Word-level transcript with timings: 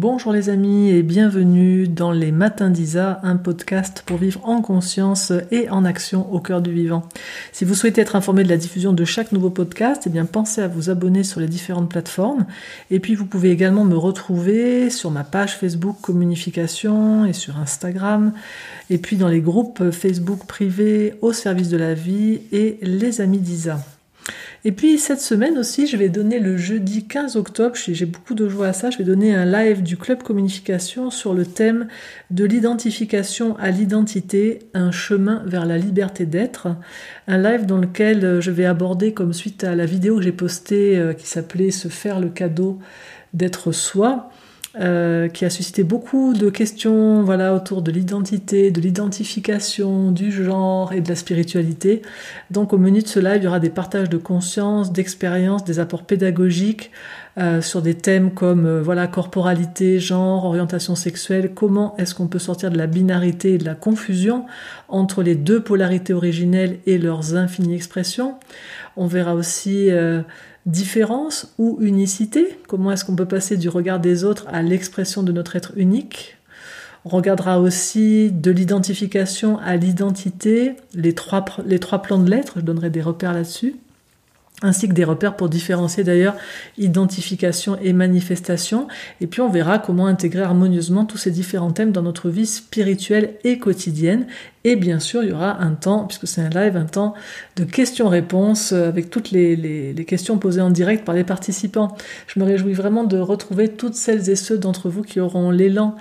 Bonjour 0.00 0.32
les 0.32 0.48
amis 0.48 0.90
et 0.90 1.02
bienvenue 1.02 1.88
dans 1.88 2.12
les 2.12 2.30
Matins 2.30 2.70
d'Isa, 2.70 3.18
un 3.24 3.34
podcast 3.34 4.04
pour 4.06 4.18
vivre 4.18 4.40
en 4.44 4.62
conscience 4.62 5.32
et 5.50 5.68
en 5.70 5.84
action 5.84 6.32
au 6.32 6.38
cœur 6.38 6.62
du 6.62 6.70
vivant. 6.70 7.02
Si 7.50 7.64
vous 7.64 7.74
souhaitez 7.74 8.02
être 8.02 8.14
informé 8.14 8.44
de 8.44 8.48
la 8.48 8.58
diffusion 8.58 8.92
de 8.92 9.04
chaque 9.04 9.32
nouveau 9.32 9.50
podcast, 9.50 10.04
eh 10.06 10.10
bien 10.10 10.24
pensez 10.24 10.62
à 10.62 10.68
vous 10.68 10.88
abonner 10.88 11.24
sur 11.24 11.40
les 11.40 11.48
différentes 11.48 11.90
plateformes. 11.90 12.46
Et 12.92 13.00
puis 13.00 13.16
vous 13.16 13.26
pouvez 13.26 13.50
également 13.50 13.84
me 13.84 13.96
retrouver 13.96 14.88
sur 14.88 15.10
ma 15.10 15.24
page 15.24 15.56
Facebook 15.56 15.96
Communication 16.00 17.24
et 17.24 17.32
sur 17.32 17.58
Instagram. 17.58 18.32
Et 18.90 18.98
puis 18.98 19.16
dans 19.16 19.26
les 19.26 19.40
groupes 19.40 19.90
Facebook 19.90 20.46
privés 20.46 21.14
au 21.22 21.32
service 21.32 21.70
de 21.70 21.76
la 21.76 21.94
vie 21.94 22.42
et 22.52 22.78
les 22.82 23.20
amis 23.20 23.38
d'Isa. 23.38 23.80
Et 24.64 24.72
puis 24.72 24.98
cette 24.98 25.20
semaine 25.20 25.56
aussi, 25.58 25.86
je 25.86 25.96
vais 25.96 26.08
donner 26.08 26.38
le 26.38 26.56
jeudi 26.56 27.06
15 27.06 27.36
octobre, 27.36 27.76
j'ai 27.76 28.06
beaucoup 28.06 28.34
de 28.34 28.48
joie 28.48 28.68
à 28.68 28.72
ça, 28.72 28.90
je 28.90 28.98
vais 28.98 29.04
donner 29.04 29.34
un 29.34 29.44
live 29.44 29.82
du 29.82 29.96
Club 29.96 30.22
Communication 30.22 31.10
sur 31.10 31.34
le 31.34 31.46
thème 31.46 31.88
de 32.30 32.44
l'identification 32.44 33.56
à 33.58 33.70
l'identité, 33.70 34.60
un 34.74 34.90
chemin 34.90 35.42
vers 35.46 35.64
la 35.64 35.78
liberté 35.78 36.26
d'être. 36.26 36.68
Un 37.26 37.38
live 37.38 37.66
dans 37.66 37.78
lequel 37.78 38.24
euh, 38.24 38.40
je 38.40 38.50
vais 38.50 38.64
aborder, 38.64 39.12
comme 39.12 39.32
suite 39.32 39.64
à 39.64 39.74
la 39.74 39.86
vidéo 39.86 40.16
que 40.16 40.22
j'ai 40.22 40.32
postée 40.32 40.98
euh, 40.98 41.12
qui 41.12 41.26
s'appelait 41.26 41.70
Se 41.70 41.88
faire 41.88 42.20
le 42.20 42.28
cadeau 42.28 42.78
d'être 43.34 43.72
soi, 43.72 44.30
euh, 44.80 45.26
qui 45.26 45.44
a 45.44 45.50
suscité 45.50 45.82
beaucoup 45.82 46.34
de 46.34 46.50
questions 46.50 47.22
voilà, 47.22 47.52
autour 47.52 47.82
de 47.82 47.90
l'identité, 47.90 48.70
de 48.70 48.80
l'identification, 48.80 50.12
du 50.12 50.30
genre 50.30 50.92
et 50.92 51.00
de 51.00 51.08
la 51.08 51.16
spiritualité. 51.16 52.02
Donc 52.52 52.72
au 52.72 52.78
menu 52.78 53.02
de 53.02 53.08
ce 53.08 53.18
live, 53.18 53.38
il 53.38 53.44
y 53.44 53.46
aura 53.48 53.58
des 53.58 53.70
partages 53.70 54.08
de 54.08 54.18
conscience, 54.18 54.92
d'expérience, 54.92 55.64
des 55.64 55.80
apports 55.80 56.04
pédagogiques 56.04 56.92
euh, 57.38 57.60
sur 57.60 57.82
des 57.82 57.94
thèmes 57.94 58.30
comme 58.32 58.66
euh, 58.66 58.80
voilà 58.80 59.08
corporalité, 59.08 59.98
genre, 59.98 60.44
orientation 60.44 60.94
sexuelle, 60.94 61.54
comment 61.54 61.96
est-ce 61.96 62.14
qu'on 62.14 62.28
peut 62.28 62.38
sortir 62.38 62.70
de 62.70 62.78
la 62.78 62.86
binarité 62.86 63.54
et 63.54 63.58
de 63.58 63.64
la 63.64 63.74
confusion 63.74 64.46
entre 64.88 65.24
les 65.24 65.34
deux 65.34 65.60
polarités 65.60 66.12
originelles 66.12 66.78
et 66.86 66.98
leurs 66.98 67.34
infinies 67.34 67.74
expressions? 67.74 68.36
On 68.96 69.06
verra 69.06 69.34
aussi 69.34 69.90
différence 70.66 71.54
ou 71.58 71.78
unicité? 71.80 72.58
Comment 72.66 72.92
est-ce 72.92 73.04
qu'on 73.04 73.16
peut 73.16 73.26
passer 73.26 73.56
du 73.56 73.68
regard 73.68 74.00
des 74.00 74.24
autres 74.24 74.46
à 74.48 74.62
l'expression 74.62 75.22
de 75.22 75.32
notre 75.32 75.56
être 75.56 75.72
unique? 75.76 76.36
On 77.04 77.10
regardera 77.10 77.60
aussi 77.60 78.30
de 78.30 78.50
l'identification 78.50 79.58
à 79.58 79.76
l'identité, 79.76 80.74
les 80.94 81.14
trois, 81.14 81.44
les 81.64 81.78
trois 81.78 82.02
plans 82.02 82.18
de 82.18 82.30
lettres, 82.30 82.54
je 82.56 82.62
donnerai 82.62 82.90
des 82.90 83.02
repères 83.02 83.32
là-dessus 83.32 83.76
ainsi 84.62 84.88
que 84.88 84.92
des 84.92 85.04
repères 85.04 85.36
pour 85.36 85.48
différencier 85.48 86.04
d'ailleurs 86.04 86.34
identification 86.76 87.78
et 87.80 87.92
manifestation. 87.92 88.88
Et 89.20 89.26
puis 89.26 89.40
on 89.40 89.48
verra 89.48 89.78
comment 89.78 90.06
intégrer 90.06 90.42
harmonieusement 90.42 91.04
tous 91.04 91.18
ces 91.18 91.30
différents 91.30 91.70
thèmes 91.70 91.92
dans 91.92 92.02
notre 92.02 92.28
vie 92.28 92.46
spirituelle 92.46 93.34
et 93.44 93.58
quotidienne. 93.58 94.26
Et 94.64 94.76
bien 94.76 94.98
sûr, 94.98 95.22
il 95.22 95.30
y 95.30 95.32
aura 95.32 95.60
un 95.62 95.72
temps, 95.72 96.04
puisque 96.06 96.26
c'est 96.26 96.40
un 96.40 96.50
live, 96.50 96.76
un 96.76 96.84
temps 96.84 97.14
de 97.56 97.64
questions-réponses 97.64 98.72
avec 98.72 99.08
toutes 99.10 99.30
les, 99.30 99.94
questions 100.06 100.38
posées 100.38 100.60
en 100.60 100.70
direct 100.70 101.04
par 101.04 101.14
les 101.14 101.24
participants. 101.24 101.96
Je 102.26 102.40
me 102.40 102.44
réjouis 102.44 102.72
vraiment 102.72 103.04
de 103.04 103.18
retrouver 103.18 103.68
toutes 103.68 103.94
celles 103.94 104.28
et 104.30 104.36
ceux 104.36 104.58
d'entre 104.58 104.88
vous 104.88 105.02
qui 105.02 105.20
auront 105.20 105.50
l'élan 105.50 105.96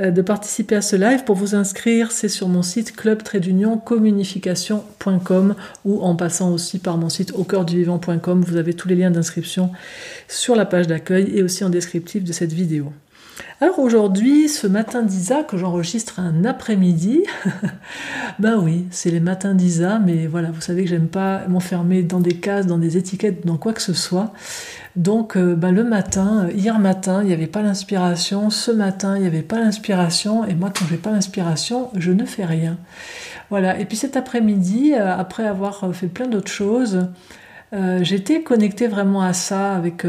euh, 0.00 0.10
de 0.10 0.22
participer 0.22 0.76
à 0.76 0.82
ce 0.82 0.96
live. 0.96 1.24
Pour 1.24 1.36
vous 1.36 1.54
inscrire, 1.54 2.10
c'est 2.10 2.28
sur 2.28 2.48
mon 2.48 2.62
site 2.62 2.96
club 2.96 3.22
ou 5.84 6.02
en 6.02 6.16
passant 6.16 6.52
aussi 6.52 6.78
par 6.78 6.96
mon 6.96 7.08
site 7.08 7.32
au 7.34 7.44
cœur 7.44 7.64
du 7.64 7.76
vivant.com. 7.76 8.42
Vous 8.46 8.56
avez 8.56 8.74
tous 8.74 8.88
les 8.88 8.96
liens 8.96 9.10
d'inscription 9.10 9.70
sur 10.28 10.56
la 10.56 10.66
page 10.66 10.86
d'accueil 10.86 11.30
et 11.34 11.42
aussi 11.42 11.64
en 11.64 11.70
descriptif 11.70 12.24
de 12.24 12.32
cette 12.32 12.52
vidéo. 12.52 12.92
Alors 13.62 13.78
aujourd'hui, 13.78 14.48
ce 14.48 14.66
matin 14.66 15.02
d'Isa 15.02 15.42
que 15.42 15.58
j'enregistre 15.58 16.18
un 16.18 16.46
après-midi, 16.46 17.24
ben 18.38 18.58
oui, 18.58 18.86
c'est 18.90 19.10
les 19.10 19.20
matins 19.20 19.54
d'Isa, 19.54 19.98
mais 19.98 20.26
voilà, 20.26 20.50
vous 20.50 20.62
savez 20.62 20.84
que 20.84 20.88
j'aime 20.88 21.08
pas 21.08 21.46
m'enfermer 21.46 22.02
dans 22.02 22.20
des 22.20 22.36
cases, 22.36 22.66
dans 22.66 22.78
des 22.78 22.96
étiquettes, 22.96 23.44
dans 23.44 23.58
quoi 23.58 23.74
que 23.74 23.82
ce 23.82 23.92
soit. 23.92 24.32
Donc 24.96 25.36
euh, 25.36 25.54
ben, 25.54 25.72
le 25.72 25.84
matin, 25.84 26.46
euh, 26.46 26.52
hier 26.52 26.78
matin, 26.78 27.20
il 27.22 27.26
n'y 27.26 27.34
avait 27.34 27.46
pas 27.46 27.60
l'inspiration, 27.60 28.48
ce 28.48 28.70
matin, 28.70 29.16
il 29.16 29.22
n'y 29.22 29.28
avait 29.28 29.42
pas 29.42 29.60
l'inspiration, 29.60 30.46
et 30.46 30.54
moi 30.54 30.72
quand 30.74 30.86
j'ai 30.88 30.96
pas 30.96 31.10
l'inspiration, 31.10 31.90
je 31.98 32.12
ne 32.12 32.24
fais 32.24 32.46
rien. 32.46 32.78
Voilà, 33.50 33.78
et 33.78 33.84
puis 33.84 33.98
cet 33.98 34.16
après-midi, 34.16 34.94
euh, 34.94 35.14
après 35.14 35.46
avoir 35.46 35.94
fait 35.94 36.08
plein 36.08 36.28
d'autres 36.28 36.50
choses, 36.50 37.08
j'étais 38.00 38.42
connectée 38.42 38.88
vraiment 38.88 39.22
à 39.22 39.32
ça 39.32 39.74
avec 39.74 40.04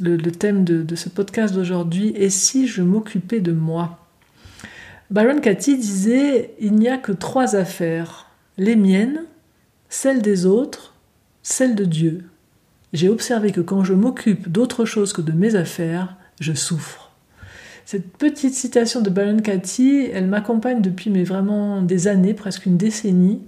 le, 0.00 0.18
thème 0.18 0.64
de, 0.64 0.94
ce 0.96 1.08
podcast 1.08 1.54
d'aujourd'hui, 1.54 2.12
et 2.16 2.30
si 2.30 2.66
je 2.66 2.82
m'occupais 2.82 3.40
de 3.40 3.52
moi 3.52 4.00
Byron 5.10 5.40
Katie 5.40 5.76
disait 5.76 6.54
Il 6.60 6.74
n'y 6.74 6.88
a 6.88 6.96
que 6.96 7.12
trois 7.12 7.56
affaires, 7.56 8.30
les 8.58 8.76
miennes, 8.76 9.24
celles 9.88 10.22
des 10.22 10.46
autres, 10.46 10.94
celles 11.42 11.74
de 11.74 11.84
Dieu. 11.84 12.24
J'ai 12.92 13.08
observé 13.08 13.52
que 13.52 13.60
quand 13.60 13.84
je 13.84 13.92
m'occupe 13.92 14.50
d'autre 14.50 14.84
chose 14.84 15.12
que 15.12 15.20
de 15.20 15.32
mes 15.32 15.56
affaires, 15.56 16.16
je 16.40 16.52
souffre. 16.52 17.12
Cette 17.84 18.16
petite 18.16 18.54
citation 18.54 19.02
de 19.02 19.10
Byron 19.10 19.42
Katie, 19.42 20.08
elle 20.12 20.26
m'accompagne 20.26 20.80
depuis 20.80 21.10
mais 21.10 21.24
vraiment 21.24 21.82
des 21.82 22.08
années, 22.08 22.34
presque 22.34 22.66
une 22.66 22.78
décennie, 22.78 23.42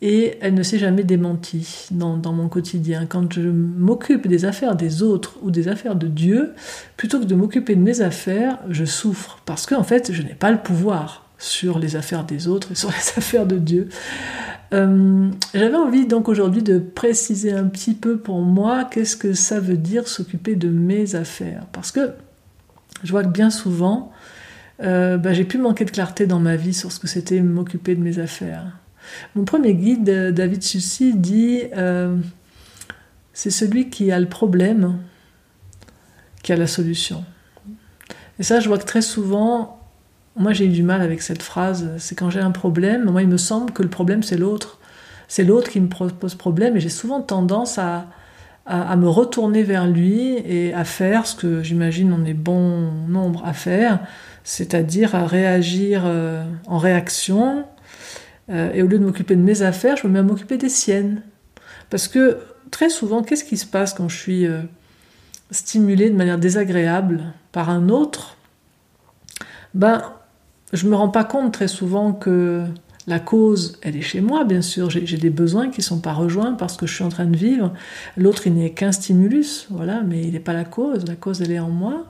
et 0.00 0.38
elle 0.40 0.54
ne 0.54 0.62
s'est 0.62 0.78
jamais 0.78 1.02
démentie 1.02 1.88
dans, 1.90 2.16
mon 2.32 2.48
quotidien. 2.48 3.06
Quand 3.06 3.32
je 3.32 3.48
m'occupe 3.48 4.28
des 4.28 4.44
affaires 4.44 4.76
des 4.76 5.02
autres 5.02 5.36
ou 5.42 5.50
des 5.50 5.68
affaires 5.68 5.96
de 5.96 6.06
Dieu, 6.06 6.54
plutôt 6.96 7.18
que 7.18 7.24
de 7.24 7.34
m'occuper 7.34 7.74
de 7.74 7.82
mes 7.82 8.00
affaires, 8.00 8.58
je 8.68 8.84
souffre 8.84 9.40
parce 9.44 9.66
qu'en 9.66 9.82
fait, 9.82 10.12
je 10.12 10.22
n'ai 10.22 10.34
pas 10.34 10.52
le 10.52 10.58
pouvoir 10.58 11.24
sur 11.38 11.78
les 11.78 11.96
affaires 11.96 12.24
des 12.24 12.46
autres 12.46 12.72
et 12.72 12.74
sur 12.74 12.88
les 12.90 13.18
affaires 13.18 13.46
de 13.46 13.58
Dieu. 13.58 13.88
Euh, 14.72 15.30
j'avais 15.54 15.76
envie 15.76 16.06
donc 16.06 16.28
aujourd'hui 16.28 16.62
de 16.62 16.78
préciser 16.78 17.52
un 17.52 17.64
petit 17.64 17.94
peu 17.94 18.18
pour 18.18 18.40
moi 18.40 18.84
qu'est-ce 18.84 19.16
que 19.16 19.32
ça 19.32 19.58
veut 19.58 19.78
dire 19.78 20.06
s'occuper 20.06 20.54
de 20.54 20.68
mes 20.68 21.16
affaires. 21.16 21.64
Parce 21.72 21.90
que 21.90 22.10
je 23.02 23.10
vois 23.10 23.24
que 23.24 23.30
bien 23.30 23.50
souvent, 23.50 24.12
euh, 24.80 25.16
bah, 25.16 25.32
j'ai 25.32 25.44
pu 25.44 25.58
manquer 25.58 25.84
de 25.84 25.90
clarté 25.90 26.26
dans 26.26 26.38
ma 26.38 26.54
vie 26.54 26.74
sur 26.74 26.92
ce 26.92 27.00
que 27.00 27.08
c'était 27.08 27.40
m'occuper 27.40 27.96
de 27.96 28.02
mes 28.02 28.20
affaires. 28.20 28.77
Mon 29.34 29.44
premier 29.44 29.74
guide, 29.74 30.08
euh, 30.08 30.32
David 30.32 30.62
Sussy, 30.62 31.14
dit 31.14 31.62
euh, 31.76 32.16
c'est 33.32 33.50
celui 33.50 33.90
qui 33.90 34.10
a 34.12 34.18
le 34.18 34.28
problème 34.28 34.98
qui 36.42 36.52
a 36.52 36.56
la 36.56 36.66
solution. 36.66 37.24
Et 38.38 38.42
ça, 38.42 38.60
je 38.60 38.68
vois 38.68 38.78
que 38.78 38.84
très 38.84 39.02
souvent, 39.02 39.80
moi 40.36 40.52
j'ai 40.52 40.66
eu 40.66 40.70
du 40.70 40.82
mal 40.82 41.02
avec 41.02 41.22
cette 41.22 41.42
phrase. 41.42 41.90
C'est 41.98 42.14
quand 42.14 42.30
j'ai 42.30 42.40
un 42.40 42.52
problème, 42.52 43.10
moi 43.10 43.22
il 43.22 43.28
me 43.28 43.36
semble 43.36 43.72
que 43.72 43.82
le 43.82 43.90
problème 43.90 44.22
c'est 44.22 44.36
l'autre. 44.36 44.78
C'est 45.26 45.44
l'autre 45.44 45.70
qui 45.70 45.80
me 45.80 45.88
pose 45.88 46.34
problème 46.34 46.76
et 46.76 46.80
j'ai 46.80 46.88
souvent 46.88 47.20
tendance 47.20 47.78
à, 47.78 48.06
à, 48.68 48.96
me 48.96 49.08
retourner 49.08 49.62
vers 49.62 49.86
lui 49.86 50.36
et 50.44 50.74
à 50.74 50.84
faire 50.84 51.26
ce 51.26 51.34
que 51.34 51.62
j'imagine 51.62 52.12
on 52.12 52.24
est 52.24 52.34
bon 52.34 52.90
nombre 53.08 53.42
à 53.46 53.54
faire, 53.54 54.00
c'est-à-dire 54.44 55.14
à 55.14 55.26
réagir 55.26 56.02
euh, 56.04 56.44
en 56.66 56.76
réaction 56.76 57.64
euh, 58.50 58.72
et 58.72 58.82
au 58.82 58.86
lieu 58.86 58.98
de 58.98 59.04
m'occuper 59.04 59.36
de 59.36 59.42
mes 59.42 59.62
affaires, 59.62 59.96
je 59.96 60.06
me 60.06 60.12
mets 60.12 60.18
à 60.20 60.22
m'occuper 60.22 60.56
des 60.56 60.68
siennes. 60.68 61.22
Parce 61.90 62.08
que 62.08 62.38
très 62.70 62.90
souvent, 62.90 63.22
qu'est-ce 63.22 63.44
qui 63.44 63.56
se 63.56 63.66
passe 63.66 63.94
quand 63.94 64.08
je 64.08 64.16
suis 64.16 64.46
euh, 64.46 64.62
stimulée 65.50 66.10
de 66.10 66.16
manière 66.16 66.38
désagréable 66.38 67.24
par 67.52 67.70
un 67.70 67.88
autre? 67.88 68.36
Ben, 69.74 70.02
je 70.72 70.86
me 70.86 70.94
rends 70.94 71.08
pas 71.08 71.24
compte 71.24 71.52
très 71.52 71.68
souvent 71.68 72.12
que 72.12 72.64
la 73.06 73.20
cause, 73.20 73.78
elle 73.82 73.96
est 73.96 74.02
chez 74.02 74.20
moi, 74.20 74.44
bien 74.44 74.60
sûr. 74.60 74.90
J'ai 74.90 75.16
des 75.16 75.30
besoins 75.30 75.70
qui 75.70 75.80
ne 75.80 75.84
sont 75.84 76.00
pas 76.00 76.12
rejoints 76.12 76.52
parce 76.52 76.76
que 76.76 76.86
je 76.86 76.94
suis 76.94 77.04
en 77.04 77.08
train 77.08 77.24
de 77.24 77.36
vivre. 77.36 77.72
L'autre, 78.18 78.46
il 78.46 78.54
n'est 78.54 78.72
qu'un 78.72 78.92
stimulus, 78.92 79.66
voilà, 79.70 80.02
mais 80.02 80.22
il 80.22 80.32
n'est 80.32 80.40
pas 80.40 80.52
la 80.52 80.64
cause. 80.64 81.06
La 81.06 81.16
cause, 81.16 81.40
elle 81.40 81.52
est 81.52 81.58
en 81.58 81.70
moi. 81.70 82.04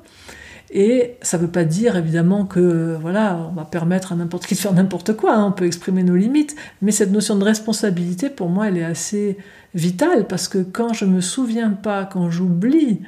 Et 0.70 1.16
ça 1.22 1.38
ne 1.38 1.42
veut 1.42 1.50
pas 1.50 1.64
dire 1.64 1.96
évidemment 1.96 2.44
que 2.44 2.96
voilà, 3.00 3.48
on 3.50 3.54
va 3.54 3.64
permettre 3.64 4.12
à 4.12 4.16
n'importe 4.16 4.46
qui 4.46 4.54
de 4.54 4.58
faire 4.58 4.74
n'importe 4.74 5.14
quoi, 5.14 5.34
hein, 5.34 5.46
on 5.46 5.52
peut 5.52 5.64
exprimer 5.64 6.02
nos 6.02 6.16
limites, 6.16 6.56
mais 6.82 6.92
cette 6.92 7.10
notion 7.10 7.36
de 7.36 7.44
responsabilité, 7.44 8.28
pour 8.28 8.50
moi, 8.50 8.68
elle 8.68 8.76
est 8.76 8.84
assez 8.84 9.38
vitale, 9.74 10.26
parce 10.26 10.46
que 10.46 10.58
quand 10.58 10.92
je 10.92 11.06
ne 11.06 11.12
me 11.12 11.20
souviens 11.22 11.70
pas, 11.70 12.04
quand 12.04 12.30
j'oublie 12.30 13.00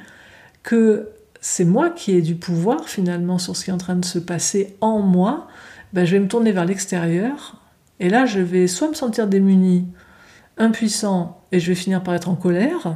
que 0.63 1.09
c'est 1.39 1.65
moi 1.65 1.91
qui 1.91 2.13
ai 2.13 2.21
du 2.21 2.35
pouvoir 2.35 2.89
finalement 2.89 3.37
sur 3.37 3.55
ce 3.55 3.65
qui 3.65 3.69
est 3.69 3.73
en 3.73 3.77
train 3.77 3.95
de 3.95 4.05
se 4.05 4.19
passer 4.19 4.75
en 4.81 4.99
moi, 4.99 5.47
ben, 5.93 6.05
je 6.05 6.13
vais 6.13 6.19
me 6.19 6.27
tourner 6.27 6.51
vers 6.51 6.65
l'extérieur, 6.65 7.61
et 7.99 8.09
là 8.09 8.25
je 8.25 8.39
vais 8.39 8.65
soit 8.65 8.89
me 8.89 8.95
sentir 8.95 9.27
démuni, 9.27 9.87
impuissant, 10.57 11.43
et 11.51 11.59
je 11.59 11.67
vais 11.67 11.75
finir 11.75 12.01
par 12.01 12.15
être 12.15 12.29
en 12.29 12.35
colère, 12.35 12.95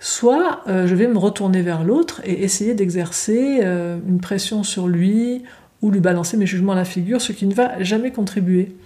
soit 0.00 0.60
euh, 0.68 0.86
je 0.86 0.94
vais 0.94 1.06
me 1.06 1.18
retourner 1.18 1.62
vers 1.62 1.84
l'autre 1.84 2.20
et 2.24 2.42
essayer 2.42 2.74
d'exercer 2.74 3.60
euh, 3.62 3.98
une 4.06 4.20
pression 4.20 4.62
sur 4.62 4.86
lui 4.86 5.42
ou 5.82 5.90
lui 5.90 6.00
balancer 6.00 6.36
mes 6.36 6.46
jugements 6.46 6.72
à 6.72 6.76
la 6.76 6.84
figure, 6.84 7.20
ce 7.20 7.32
qui 7.32 7.46
ne 7.46 7.54
va 7.54 7.82
jamais 7.82 8.10
contribuer. 8.10 8.76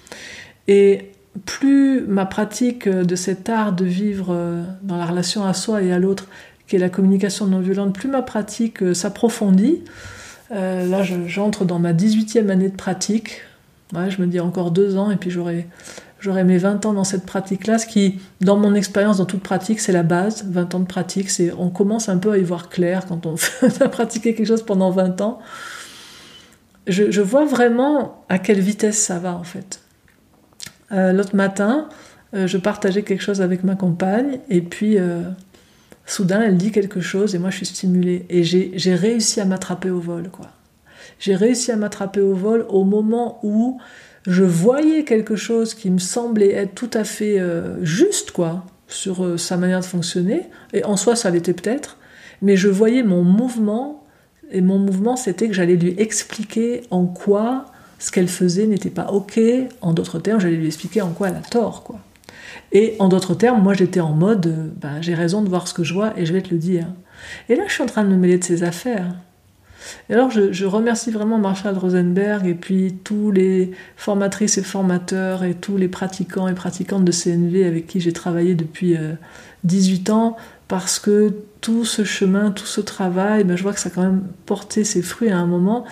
Et 0.69 1.11
plus 1.45 2.03
ma 2.07 2.27
pratique 2.27 2.89
de 2.89 3.17
cet 3.17 3.49
art 3.49 3.73
de 3.73 3.85
vivre 3.85 4.29
euh, 4.31 4.63
dans 4.83 4.97
la 4.97 5.07
relation 5.07 5.45
à 5.45 5.55
soi 5.55 5.83
et 5.83 5.93
à 5.93 5.99
l'autre, 5.99 6.27
qui 6.67 6.77
est 6.77 6.81
la 6.81 6.89
communication 6.89 7.47
non 7.47 7.61
violente, 7.61 7.95
plus 7.95 8.09
ma 8.09 8.23
pratique 8.23 8.95
s'approfondit, 8.95 9.83
là, 10.51 11.03
j'entre 11.03 11.65
dans 11.65 11.79
ma 11.79 11.93
18e 11.93 12.49
année 12.49 12.69
de 12.69 12.77
pratique. 12.77 13.43
Je 13.93 14.21
me 14.21 14.27
dis 14.27 14.41
encore 14.41 14.71
deux 14.71 14.97
ans 14.97 15.11
et 15.11 15.17
puis 15.17 15.31
j'aurai 15.31 15.65
mes 16.45 16.59
20 16.59 16.87
ans 16.87 16.93
dans 16.93 17.05
cette 17.05 17.25
pratique-là, 17.25 17.79
ce 17.79 17.87
qui, 17.87 18.21
dans 18.41 18.57
mon 18.57 18.75
expérience, 18.75 19.19
dans 19.19 19.25
toute 19.25 19.43
pratique, 19.43 19.81
c'est 19.81 19.93
la 19.93 20.03
base. 20.03 20.45
20 20.49 20.75
ans 20.75 20.81
de 20.81 20.87
pratique, 20.87 21.31
on 21.59 21.71
commence 21.71 22.09
un 22.09 22.19
peu 22.19 22.33
à 22.33 22.39
y 22.39 22.43
voir 22.43 22.69
clair 22.69 23.07
quand 23.07 23.27
on 23.27 23.37
a 23.81 23.89
pratiqué 23.89 24.35
quelque 24.35 24.47
chose 24.47 24.63
pendant 24.63 24.91
20 24.91 25.21
ans. 25.21 25.39
Je, 26.87 27.21
vois 27.21 27.45
vraiment 27.45 28.25
à 28.31 28.39
quelle 28.39 28.61
vitesse 28.61 28.99
ça 28.99 29.19
va, 29.19 29.35
en 29.35 29.45
fait. 29.45 29.81
Euh, 30.91 31.13
l'autre 31.13 31.37
matin, 31.37 31.89
euh, 32.35 32.47
je 32.47 32.57
partageais 32.57 33.03
quelque 33.03 33.23
chose 33.23 33.43
avec 33.43 33.63
ma 33.63 33.75
compagne, 33.75 34.41
et 34.49 34.63
puis 34.63 34.99
euh, 34.99 35.23
soudain, 36.07 36.41
elle 36.41 36.57
dit 36.57 36.73
quelque 36.73 37.03
chose, 37.03 37.35
et 37.35 37.39
moi, 37.39 37.51
je 37.51 37.57
suis 37.57 37.67
stimulée. 37.67 38.25
Et 38.31 38.43
j'ai 38.43 38.95
réussi 38.95 39.41
à 39.41 39.45
m'attraper 39.45 39.91
au 39.91 40.01
vol, 40.01 40.31
quoi. 40.31 40.47
J'ai 41.19 41.35
réussi 41.35 41.73
à 41.73 41.77
m'attraper 41.77 42.21
au 42.21 42.35
vol 42.35 42.67
au 42.69 42.85
moment 42.85 43.39
où 43.43 43.79
je 44.27 44.45
voyais 44.45 45.05
quelque 45.05 45.37
chose 45.37 45.75
qui 45.75 45.91
me 45.91 45.99
semblait 45.99 46.53
être 46.53 46.75
tout 46.75 46.91
à 46.93 47.05
fait 47.05 47.41
euh, 47.41 47.83
juste, 47.83 48.31
quoi, 48.31 48.67
sur 48.87 49.25
euh, 49.25 49.37
sa 49.39 49.57
manière 49.57 49.81
de 49.81 49.85
fonctionner, 49.85 50.43
et 50.73 50.85
en 50.85 50.97
soi 50.97 51.17
ça 51.17 51.31
l'était 51.31 51.55
peut-être, 51.55 51.99
mais 52.43 52.57
je 52.57 52.69
voyais 52.69 53.03
mon 53.03 53.23
mouvement, 53.23 54.05
et 54.51 54.61
mon 54.61 54.79
mouvement 54.79 55.17
c'était 55.17 55.49
que 55.49 55.55
j'allais 55.55 55.77
lui 55.77 55.95
expliquer 55.99 56.83
en 56.91 57.07
quoi 57.07 57.67
ce 57.99 58.11
qu'elle 58.11 58.29
faisait 58.29 58.67
n'était 58.67 58.91
pas 58.91 59.13
ok, 59.13 59.41
en 59.81 59.93
d'autres 59.93 60.19
termes 60.19 60.41
j'allais 60.41 60.57
lui 60.57 60.67
expliquer 60.67 61.01
en 61.01 61.11
quoi 61.11 61.29
elle 61.29 61.37
a 61.37 61.41
tort, 61.41 61.83
quoi. 61.83 61.99
Et 62.73 62.97
en 62.99 63.09
d'autres 63.09 63.35
termes, 63.35 63.63
moi 63.63 63.73
j'étais 63.73 64.01
en 64.01 64.13
mode, 64.13 64.75
bah, 64.79 65.01
j'ai 65.01 65.15
raison 65.15 65.43
de 65.43 65.49
voir 65.49 65.69
ce 65.69 65.75
que 65.75 65.85
je 65.85 65.95
vois 65.95 66.19
et 66.19 66.27
je 66.27 66.33
vais 66.35 66.43
te 66.43 66.51
le 66.51 66.59
dire. 66.59 66.87
Et 67.49 67.57
là 67.57 67.65
je 67.67 67.73
suis 67.73 67.83
en 67.83 67.87
train 67.87 68.05
de 68.05 68.09
me 68.09 68.17
mêler 68.17 68.37
de 68.37 68.45
ses 68.45 68.63
affaires. 68.63 69.15
Et 70.11 70.15
alors, 70.15 70.31
je, 70.31 70.65
remercie 70.65 71.11
vraiment 71.11 71.39
Marshall 71.39 71.77
Rosenberg 71.77 72.47
et 72.47 72.55
puis 72.55 72.95
tous 73.05 73.31
les 73.31 73.73
formatrices 73.97 74.59
et 74.59 74.63
formateurs 74.63 75.45
et 75.45 75.55
tous 75.55 75.77
les 75.77 75.89
pratiquants 75.89 76.49
et 76.49 76.55
pratiquantes 76.55 77.05
de 77.05 77.13
CNV 77.13 77.65
avec 77.65 77.87
qui 77.87 78.01
j'ai 78.01 78.13
travaillé 78.13 78.55
depuis 78.55 78.97
18 79.65 80.11
euh, 80.11 80.13
ans 80.13 80.37
parce 80.69 80.99
que 80.99 81.35
tout 81.61 81.85
ce 81.85 82.05
chemin, 82.05 82.51
tout 82.51 82.67
ce 82.67 82.81
travail, 82.81 83.45
ben, 83.45 83.57
je 83.57 83.63
vois 83.63 83.73
que 83.73 83.81
ça 83.81 83.89
a 83.89 83.93
quand 83.93 84.03
même 84.03 84.25
porté 84.47 84.85
ses 84.85 85.03
fruits 85.03 85.31
à 85.31 85.39
un 85.39 85.47
moment, 85.47 85.85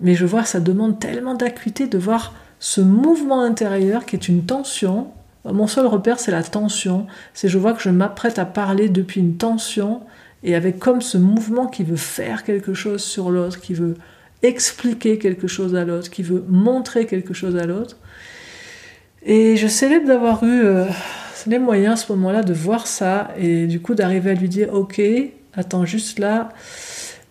mais 0.00 0.14
je 0.14 0.26
vois 0.26 0.42
que 0.42 0.48
ça 0.48 0.60
demande 0.60 0.98
tellement 0.98 1.34
d'acuité 1.34 1.86
de 1.86 1.98
voir 1.98 2.34
ce 2.58 2.80
mouvement 2.80 3.42
intérieur 3.42 4.04
qui 4.04 4.16
est 4.16 4.28
une 4.28 4.44
tension. 4.44 5.08
Mon 5.44 5.66
seul 5.66 5.86
repère, 5.86 6.18
c'est 6.18 6.32
la 6.32 6.42
tension. 6.42 7.06
C'est 7.32 7.48
je 7.48 7.56
vois 7.56 7.72
que 7.72 7.82
je 7.82 7.88
m'apprête 7.88 8.38
à 8.38 8.44
parler 8.44 8.88
depuis 8.88 9.20
une 9.20 9.36
tension 9.36 10.02
et 10.42 10.54
avec 10.54 10.78
comme 10.78 11.02
ce 11.02 11.18
mouvement 11.18 11.66
qui 11.66 11.84
veut 11.84 11.96
faire 11.96 12.44
quelque 12.44 12.74
chose 12.74 13.02
sur 13.02 13.30
l'autre, 13.30 13.60
qui 13.60 13.74
veut 13.74 13.96
expliquer 14.42 15.18
quelque 15.18 15.46
chose 15.46 15.74
à 15.74 15.84
l'autre, 15.84 16.10
qui 16.10 16.22
veut 16.22 16.44
montrer 16.48 17.06
quelque 17.06 17.34
chose 17.34 17.56
à 17.56 17.66
l'autre. 17.66 17.96
Et 19.22 19.56
je 19.56 19.66
célèbre 19.66 20.06
d'avoir 20.06 20.42
eu 20.44 20.64
euh, 20.64 20.86
les 21.46 21.58
moyens 21.58 21.94
à 21.94 21.96
ce 22.04 22.12
moment-là 22.12 22.42
de 22.42 22.54
voir 22.54 22.86
ça 22.86 23.30
et 23.38 23.66
du 23.66 23.80
coup 23.80 23.94
d'arriver 23.94 24.30
à 24.30 24.34
lui 24.34 24.48
dire 24.48 24.72
ok, 24.72 25.00
attends 25.54 25.84
juste 25.84 26.18
là, 26.18 26.48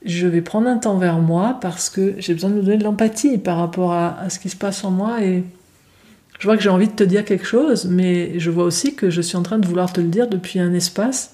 je 0.05 0.27
vais 0.27 0.41
prendre 0.41 0.67
un 0.67 0.77
temps 0.77 0.97
vers 0.97 1.19
moi 1.19 1.57
parce 1.61 1.89
que 1.89 2.15
j'ai 2.19 2.33
besoin 2.33 2.51
de 2.51 2.55
me 2.55 2.61
donner 2.61 2.77
de 2.77 2.83
l'empathie 2.83 3.37
par 3.37 3.57
rapport 3.57 3.93
à, 3.93 4.29
ce 4.29 4.39
qui 4.39 4.49
se 4.49 4.55
passe 4.55 4.83
en 4.83 4.91
moi 4.91 5.23
et 5.23 5.43
je 6.39 6.47
vois 6.47 6.55
que 6.55 6.63
j'ai 6.63 6.69
envie 6.69 6.87
de 6.87 6.93
te 6.93 7.03
dire 7.03 7.25
quelque 7.25 7.45
chose, 7.45 7.85
mais 7.85 8.39
je 8.39 8.49
vois 8.49 8.63
aussi 8.63 8.95
que 8.95 9.09
je 9.09 9.21
suis 9.21 9.35
en 9.35 9.43
train 9.43 9.59
de 9.59 9.67
vouloir 9.67 9.91
te 9.91 9.99
le 9.99 10.07
dire 10.07 10.27
depuis 10.27 10.59
un 10.59 10.73
espace 10.73 11.33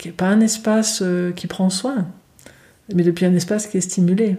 qui 0.00 0.08
n'est 0.08 0.14
pas 0.14 0.28
un 0.28 0.40
espace 0.40 1.02
euh, 1.02 1.30
qui 1.30 1.46
prend 1.46 1.68
soin, 1.68 2.06
mais 2.94 3.02
depuis 3.02 3.26
un 3.26 3.34
espace 3.34 3.66
qui 3.66 3.76
est 3.76 3.82
stimulé. 3.82 4.36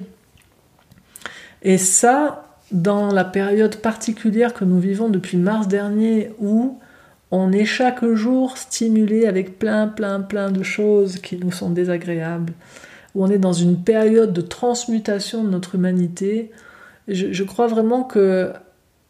Et 1.62 1.78
ça, 1.78 2.58
dans 2.72 3.12
la 3.12 3.24
période 3.24 3.76
particulière 3.76 4.56
que 4.56 4.66
nous 4.66 4.80
vivons 4.80 5.08
depuis 5.08 5.38
mars 5.38 5.68
dernier, 5.68 6.32
où 6.40 6.80
on 7.30 7.52
est 7.52 7.66
chaque 7.66 8.04
jour 8.04 8.58
stimulé 8.58 9.28
avec 9.28 9.60
plein, 9.60 9.88
plein, 9.88 10.22
plein 10.22 10.50
de 10.50 10.64
choses 10.64 11.20
qui 11.20 11.38
nous 11.38 11.52
sont 11.52 11.70
désagréables, 11.70 12.54
où 13.14 13.24
on 13.24 13.30
est 13.30 13.38
dans 13.38 13.54
une 13.54 13.84
période 13.84 14.34
de 14.34 14.42
transmutation 14.42 15.44
de 15.44 15.50
notre 15.50 15.76
humanité, 15.76 16.50
je, 17.08 17.44
crois 17.44 17.68
vraiment 17.68 18.02
que 18.02 18.52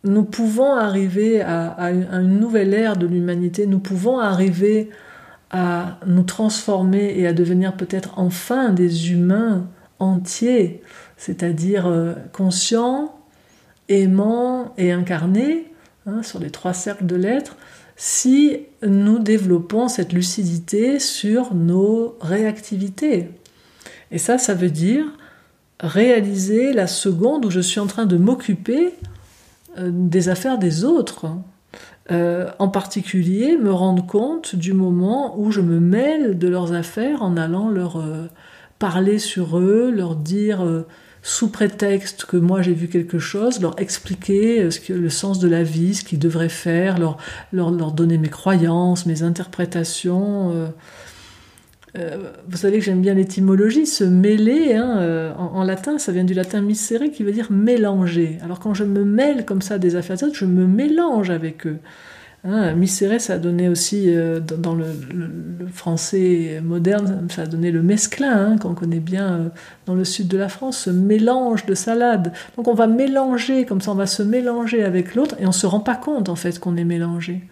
nous 0.03 0.23
pouvons 0.23 0.73
arriver 0.73 1.41
à, 1.41 1.67
à 1.69 1.91
une 1.91 2.39
nouvelle 2.41 2.73
ère 2.73 2.97
de 2.97 3.07
l'humanité, 3.07 3.67
nous 3.67 3.79
pouvons 3.79 4.19
arriver 4.19 4.89
à 5.51 5.99
nous 6.07 6.23
transformer 6.23 7.13
et 7.17 7.27
à 7.27 7.33
devenir 7.33 7.75
peut-être 7.75 8.17
enfin 8.17 8.69
des 8.69 9.11
humains 9.11 9.67
entiers, 9.99 10.81
c'est-à-dire 11.17 11.85
euh, 11.85 12.13
conscients, 12.33 13.19
aimants 13.89 14.73
et 14.77 14.91
incarnés, 14.91 15.67
hein, 16.07 16.23
sur 16.23 16.39
les 16.39 16.49
trois 16.49 16.73
cercles 16.73 17.05
de 17.05 17.15
l'être, 17.15 17.57
si 17.97 18.61
nous 18.81 19.19
développons 19.19 19.87
cette 19.87 20.13
lucidité 20.13 20.97
sur 20.97 21.53
nos 21.53 22.17
réactivités. 22.21 23.29
Et 24.09 24.17
ça, 24.17 24.37
ça 24.37 24.55
veut 24.55 24.71
dire 24.71 25.05
réaliser 25.81 26.73
la 26.73 26.87
seconde 26.87 27.45
où 27.45 27.51
je 27.51 27.59
suis 27.59 27.79
en 27.79 27.87
train 27.87 28.05
de 28.05 28.17
m'occuper 28.17 28.93
euh, 29.77 29.89
des 29.91 30.29
affaires 30.29 30.57
des 30.57 30.83
autres. 30.83 31.27
Euh, 32.11 32.49
en 32.59 32.67
particulier 32.67 33.57
me 33.57 33.71
rendre 33.71 34.05
compte 34.05 34.55
du 34.55 34.73
moment 34.73 35.39
où 35.39 35.51
je 35.51 35.61
me 35.61 35.79
mêle 35.79 36.37
de 36.37 36.47
leurs 36.49 36.73
affaires 36.73 37.23
en 37.23 37.37
allant 37.37 37.69
leur 37.69 37.97
euh, 37.97 38.27
parler 38.79 39.17
sur 39.17 39.57
eux, 39.57 39.91
leur 39.95 40.17
dire 40.17 40.61
euh, 40.61 40.85
sous 41.21 41.49
prétexte 41.49 42.25
que 42.25 42.35
moi 42.35 42.61
j'ai 42.61 42.73
vu 42.73 42.89
quelque 42.89 43.17
chose, 43.17 43.61
leur 43.61 43.79
expliquer 43.79 44.67
le 44.89 45.09
sens 45.09 45.39
de 45.39 45.47
la 45.47 45.63
vie, 45.63 45.95
ce 45.95 46.03
qu'ils 46.03 46.19
devraient 46.19 46.49
faire, 46.49 46.97
leur, 46.97 47.91
donner 47.93 48.17
mes 48.17 48.29
croyances, 48.29 49.05
mes 49.05 49.23
interprétations. 49.23 50.73
Vous 51.93 52.57
savez 52.57 52.79
que 52.79 52.85
j'aime 52.85 53.01
bien 53.01 53.13
l'étymologie, 53.13 53.85
se 53.85 54.03
mêler, 54.03 54.75
hein, 54.75 55.33
en, 55.37 55.63
latin, 55.63 55.97
ça 55.97 56.11
vient 56.11 56.23
du 56.23 56.33
latin 56.33 56.61
misere 56.61 57.11
qui 57.11 57.23
veut 57.23 57.33
dire 57.33 57.51
mélanger. 57.51 58.37
Alors 58.43 58.59
quand 58.59 58.73
je 58.73 58.85
me 58.85 59.03
mêle 59.03 59.45
comme 59.45 59.61
ça 59.61 59.77
des 59.77 59.95
affaires 59.95 60.17
je 60.33 60.45
me 60.45 60.65
mélange 60.65 61.29
avec 61.29 61.67
eux. 61.67 61.79
Hein, 62.43 62.73
ça 63.19 63.33
a 63.33 63.37
donné 63.37 63.69
aussi, 63.69 64.05
euh, 64.07 64.39
dans, 64.39 64.73
le, 64.73 64.85
français 65.71 66.59
moderne, 66.63 67.27
ça 67.29 67.43
a 67.43 67.45
donné 67.45 67.69
le 67.69 67.83
mesclin, 67.83 68.53
hein, 68.53 68.57
qu'on 68.57 68.73
connaît 68.73 68.99
bien 68.99 69.33
euh, 69.33 69.49
dans 69.85 69.93
le 69.93 70.03
sud 70.03 70.27
de 70.27 70.37
la 70.37 70.49
France, 70.49 70.79
ce 70.79 70.89
mélange 70.89 71.67
de 71.67 71.75
salade. 71.75 72.33
Donc 72.57 72.67
on 72.67 72.73
va 72.73 72.87
mélanger, 72.87 73.65
comme 73.65 73.79
ça 73.79 73.91
on 73.91 73.95
va 73.95 74.07
se 74.07 74.23
mélanger 74.23 74.83
avec 74.83 75.13
l'autre, 75.13 75.35
et 75.39 75.45
on 75.45 75.49
ne 75.49 75.53
se 75.53 75.67
rend 75.67 75.81
pas 75.81 75.95
compte 75.95 76.29
en 76.29 76.35
fait 76.35 76.59
qu'on 76.59 76.77
est 76.77 76.83
mélangé. 76.83 77.43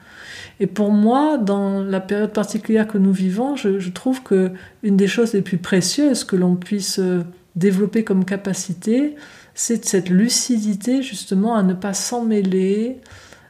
Et 0.59 0.67
pour 0.67 0.91
moi, 0.91 1.37
dans 1.37 1.81
la 1.81 2.01
période 2.01 2.33
particulière 2.33 2.87
que 2.87 2.97
nous 2.97 3.13
vivons, 3.13 3.55
je, 3.55 3.89
trouve 3.89 4.21
que 4.23 4.51
une 4.83 4.97
des 4.97 5.07
choses 5.07 5.33
les 5.33 5.41
plus 5.41 5.57
précieuses 5.57 6.23
que 6.23 6.35
l'on 6.35 6.55
puisse 6.55 6.99
euh, 6.99 7.23
développer 7.55 8.03
comme 8.03 8.25
capacité, 8.25 9.15
c'est 9.53 9.85
cette 9.85 10.09
lucidité 10.09 11.01
justement 11.01 11.55
à 11.55 11.63
ne 11.63 11.73
pas 11.73 11.93
s'en 11.93 12.23
mêler, 12.23 12.99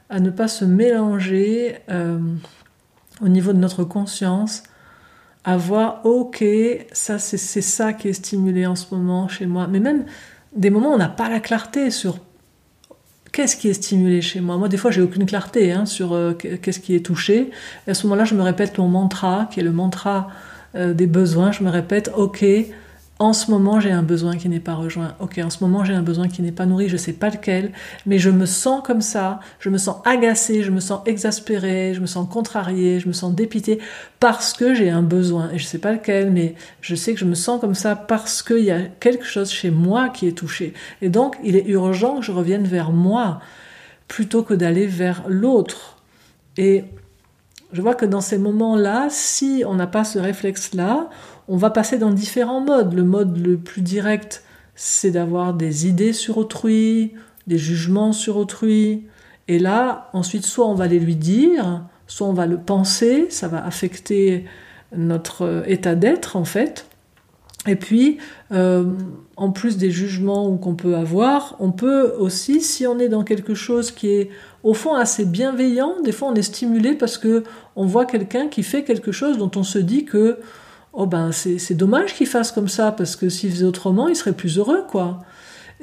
à 0.08 0.20
ne 0.20 0.30
pas 0.30 0.48
se 0.48 0.64
mélanger 0.64 1.76
euh, 1.90 2.18
au 3.20 3.28
niveau 3.28 3.52
de 3.52 3.58
notre 3.58 3.84
conscience, 3.84 4.62
à 5.44 5.56
voir, 5.56 6.04
ok, 6.04 6.44
ça 6.92 7.18
c'est 7.18 7.38
ça 7.38 7.92
qui 7.92 8.08
est 8.08 8.12
stimulé 8.12 8.66
en 8.66 8.76
ce 8.76 8.94
moment 8.94 9.26
chez 9.26 9.46
moi. 9.46 9.66
Mais 9.66 9.80
même 9.80 10.04
des 10.54 10.70
moments 10.70 10.90
où 10.90 10.94
on 10.94 10.98
n'a 10.98 11.08
pas 11.08 11.28
la 11.28 11.40
clarté 11.40 11.90
sur 11.90 12.18
qu'est-ce 13.40 13.56
qui 13.56 13.68
est 13.68 13.74
stimulé 13.74 14.20
chez 14.20 14.42
moi? 14.42 14.58
Moi, 14.58 14.68
des 14.68 14.76
fois, 14.76 14.90
j'ai 14.90 15.00
aucune 15.00 15.24
clarté 15.24 15.72
hein, 15.72 15.86
sur 15.86 16.12
euh, 16.12 16.34
qu'est-ce 16.34 16.78
qui 16.78 16.94
est 16.94 17.00
touché. 17.00 17.50
Et 17.86 17.90
à 17.90 17.94
ce 17.94 18.06
moment-là, 18.06 18.26
je 18.26 18.34
me 18.34 18.42
répète 18.42 18.76
mon 18.76 18.86
mantra, 18.86 19.48
qui 19.50 19.60
est 19.60 19.62
le 19.62 19.72
mantra 19.72 20.28
euh, 20.74 20.92
des 20.92 21.06
besoins. 21.06 21.50
Je 21.50 21.64
me 21.64 21.70
répète, 21.70 22.10
ok, 22.14 22.44
en 23.20 23.34
ce 23.34 23.50
moment 23.50 23.80
j'ai 23.80 23.92
un 23.92 24.02
besoin 24.02 24.36
qui 24.36 24.48
n'est 24.48 24.60
pas 24.60 24.74
rejoint. 24.74 25.14
Ok, 25.20 25.38
en 25.44 25.50
ce 25.50 25.62
moment 25.62 25.84
j'ai 25.84 25.92
un 25.92 26.02
besoin 26.02 26.26
qui 26.26 26.40
n'est 26.40 26.52
pas 26.52 26.64
nourri, 26.64 26.88
je 26.88 26.94
ne 26.94 26.98
sais 26.98 27.12
pas 27.12 27.28
lequel, 27.28 27.70
mais 28.06 28.18
je 28.18 28.30
me 28.30 28.46
sens 28.46 28.82
comme 28.82 29.02
ça, 29.02 29.40
je 29.60 29.68
me 29.68 29.76
sens 29.76 29.96
agacée, 30.06 30.62
je 30.62 30.70
me 30.70 30.80
sens 30.80 31.02
exaspérée, 31.04 31.92
je 31.94 32.00
me 32.00 32.06
sens 32.06 32.26
contrariée, 32.28 32.98
je 32.98 33.08
me 33.08 33.12
sens 33.12 33.34
dépitée 33.34 33.78
parce 34.20 34.54
que 34.54 34.74
j'ai 34.74 34.88
un 34.88 35.02
besoin 35.02 35.50
et 35.50 35.58
je 35.58 35.64
ne 35.64 35.68
sais 35.68 35.78
pas 35.78 35.92
lequel, 35.92 36.30
mais 36.30 36.54
je 36.80 36.94
sais 36.94 37.12
que 37.12 37.20
je 37.20 37.26
me 37.26 37.34
sens 37.34 37.60
comme 37.60 37.74
ça 37.74 37.94
parce 37.94 38.42
qu'il 38.42 38.64
y 38.64 38.70
a 38.70 38.80
quelque 38.80 39.26
chose 39.26 39.50
chez 39.50 39.70
moi 39.70 40.08
qui 40.08 40.26
est 40.26 40.32
touché. 40.32 40.72
Et 41.02 41.10
donc 41.10 41.36
il 41.44 41.56
est 41.56 41.66
urgent 41.68 42.20
que 42.20 42.24
je 42.24 42.32
revienne 42.32 42.64
vers 42.64 42.90
moi 42.90 43.40
plutôt 44.08 44.42
que 44.42 44.54
d'aller 44.54 44.86
vers 44.86 45.24
l'autre. 45.28 45.98
Et 46.56 46.84
je 47.72 47.82
vois 47.82 47.94
que 47.94 48.06
dans 48.06 48.20
ces 48.20 48.38
moments-là, 48.38 49.08
si 49.10 49.62
on 49.66 49.74
n'a 49.74 49.86
pas 49.86 50.04
ce 50.04 50.18
réflexe-là, 50.18 51.08
on 51.50 51.56
va 51.56 51.70
passer 51.70 51.98
dans 51.98 52.12
différents 52.12 52.60
modes. 52.60 52.94
Le 52.94 53.02
mode 53.02 53.36
le 53.36 53.58
plus 53.58 53.82
direct, 53.82 54.44
c'est 54.76 55.10
d'avoir 55.10 55.52
des 55.52 55.88
idées 55.88 56.12
sur 56.12 56.38
autrui, 56.38 57.12
des 57.48 57.58
jugements 57.58 58.12
sur 58.12 58.36
autrui. 58.36 59.02
Et 59.48 59.58
là, 59.58 60.08
ensuite, 60.12 60.46
soit 60.46 60.68
on 60.68 60.74
va 60.74 60.86
les 60.86 61.00
lui 61.00 61.16
dire, 61.16 61.82
soit 62.06 62.28
on 62.28 62.32
va 62.32 62.46
le 62.46 62.56
penser, 62.56 63.26
ça 63.30 63.48
va 63.48 63.66
affecter 63.66 64.44
notre 64.96 65.64
état 65.66 65.96
d'être 65.96 66.36
en 66.36 66.44
fait. 66.44 66.86
Et 67.66 67.74
puis, 67.74 68.18
euh, 68.52 68.84
en 69.36 69.50
plus 69.50 69.76
des 69.76 69.90
jugements 69.90 70.56
qu'on 70.56 70.76
peut 70.76 70.94
avoir, 70.94 71.56
on 71.58 71.72
peut 71.72 72.14
aussi, 72.18 72.60
si 72.60 72.86
on 72.86 73.00
est 73.00 73.08
dans 73.08 73.24
quelque 73.24 73.54
chose 73.54 73.90
qui 73.90 74.08
est 74.08 74.30
au 74.62 74.72
fond 74.72 74.94
assez 74.94 75.26
bienveillant, 75.26 76.00
des 76.04 76.12
fois 76.12 76.28
on 76.28 76.34
est 76.34 76.42
stimulé 76.42 76.94
parce 76.94 77.18
que 77.18 77.42
on 77.74 77.86
voit 77.86 78.06
quelqu'un 78.06 78.46
qui 78.46 78.62
fait 78.62 78.84
quelque 78.84 79.10
chose 79.10 79.36
dont 79.36 79.50
on 79.56 79.62
se 79.64 79.78
dit 79.78 80.04
que 80.04 80.38
oh 80.92 81.06
ben 81.06 81.32
c'est 81.32 81.74
dommage 81.74 82.14
qu'il 82.14 82.26
fasse 82.26 82.52
comme 82.52 82.68
ça 82.68 82.92
parce 82.92 83.16
que 83.16 83.28
s'il 83.28 83.50
faisait 83.50 83.66
autrement, 83.66 84.08
il 84.08 84.16
serait 84.16 84.32
plus 84.32 84.58
heureux 84.58 84.84
quoi. 84.88 85.20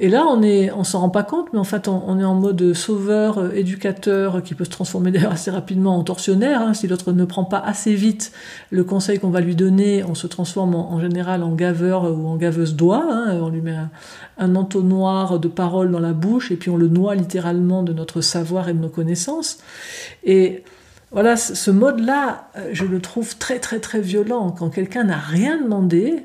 Et 0.00 0.08
là, 0.08 0.26
on 0.28 0.42
est, 0.42 0.70
on 0.70 0.84
s'en 0.84 1.00
rend 1.00 1.08
pas 1.08 1.24
compte, 1.24 1.52
mais 1.52 1.58
en 1.58 1.64
fait, 1.64 1.88
on, 1.88 2.20
est 2.20 2.24
en 2.24 2.34
mode 2.34 2.72
sauveur, 2.72 3.38
euh, 3.38 3.50
éducateur, 3.50 4.44
qui 4.44 4.54
peut 4.54 4.64
se 4.64 4.70
transformer 4.70 5.10
d'ailleurs 5.12 5.32
assez 5.32 5.50
rapidement 5.50 5.96
en 5.96 6.04
tortionnaire. 6.04 6.62
Hein. 6.62 6.72
Si 6.72 6.86
l'autre 6.86 7.12
ne 7.12 7.24
prend 7.24 7.44
pas 7.44 7.58
assez 7.58 7.94
vite 7.94 8.30
le 8.70 8.84
conseil 8.84 9.18
qu'on 9.18 9.30
va 9.30 9.40
lui 9.40 9.56
donner, 9.56 10.04
on 10.04 10.14
se 10.14 10.28
transforme 10.28 10.76
en, 10.76 11.00
général 11.00 11.42
en 11.42 11.52
gaveur 11.52 12.04
ou 12.04 12.28
en 12.28 12.36
gaveuse 12.36 12.76
d'oie. 12.76 13.04
Hein. 13.10 13.40
On 13.42 13.48
lui 13.48 13.60
met 13.60 13.74
un, 14.38 14.54
entonnoir 14.54 15.40
de 15.40 15.48
paroles 15.48 15.90
dans 15.90 15.98
la 15.98 16.12
bouche 16.12 16.52
et 16.52 16.56
puis 16.56 16.70
on 16.70 16.76
le 16.76 16.86
noie 16.86 17.16
littéralement 17.16 17.82
de 17.82 17.92
notre 17.92 18.20
savoir 18.20 18.68
et 18.68 18.74
de 18.74 18.78
nos 18.78 18.88
connaissances. 18.88 19.58
Et 20.22 20.62
voilà, 21.10 21.36
ce 21.36 21.70
mode-là, 21.70 22.50
euh, 22.56 22.70
je 22.72 22.84
le 22.84 23.00
trouve 23.00 23.36
très 23.38 23.58
très 23.58 23.80
très 23.80 24.00
violent. 24.00 24.50
Quand 24.50 24.70
quelqu'un 24.70 25.04
n'a 25.04 25.18
rien 25.18 25.60
demandé, 25.60 26.24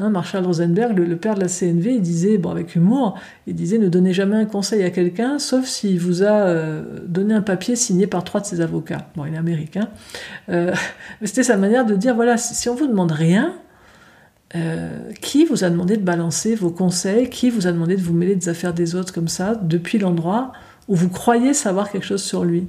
Hein, 0.00 0.10
Marshall 0.10 0.44
Rosenberg, 0.44 0.96
le, 0.96 1.16
père 1.16 1.34
de 1.34 1.40
la 1.40 1.48
CNV, 1.48 1.94
il 1.94 2.00
disait, 2.00 2.38
bon, 2.38 2.50
avec 2.50 2.76
humour, 2.76 3.18
il 3.48 3.56
disait 3.56 3.78
ne 3.78 3.88
donnez 3.88 4.12
jamais 4.12 4.36
un 4.36 4.44
conseil 4.44 4.84
à 4.84 4.90
quelqu'un, 4.90 5.40
sauf 5.40 5.66
s'il 5.66 5.98
vous 5.98 6.22
a 6.22 6.46
euh, 6.46 7.00
donné 7.04 7.34
un 7.34 7.42
papier 7.42 7.74
signé 7.74 8.06
par 8.06 8.22
trois 8.22 8.40
de 8.40 8.46
ses 8.46 8.60
avocats. 8.60 9.08
Bon, 9.16 9.24
il 9.24 9.34
est 9.34 9.38
américain. 9.38 9.88
Euh, 10.50 10.72
c'était 11.24 11.42
sa 11.42 11.56
manière 11.56 11.84
de 11.84 11.96
dire 11.96 12.14
voilà, 12.14 12.36
si 12.36 12.68
on 12.68 12.76
vous 12.76 12.86
demande 12.86 13.10
rien, 13.10 13.54
qui 15.20 15.44
vous 15.44 15.62
a 15.64 15.68
demandé 15.68 15.98
de 15.98 16.02
balancer 16.02 16.54
vos 16.54 16.70
conseils 16.70 17.28
Qui 17.28 17.50
vous 17.50 17.66
a 17.66 17.72
demandé 17.72 17.96
de 17.96 18.00
vous 18.00 18.14
mêler 18.14 18.34
des 18.34 18.48
affaires 18.48 18.72
des 18.72 18.94
autres 18.94 19.12
comme 19.12 19.28
ça, 19.28 19.54
depuis 19.54 19.98
l'endroit 19.98 20.52
où 20.88 20.94
vous 20.94 21.10
croyez 21.10 21.52
savoir 21.52 21.90
quelque 21.90 22.06
chose 22.06 22.22
sur 22.22 22.46
lui? 22.46 22.66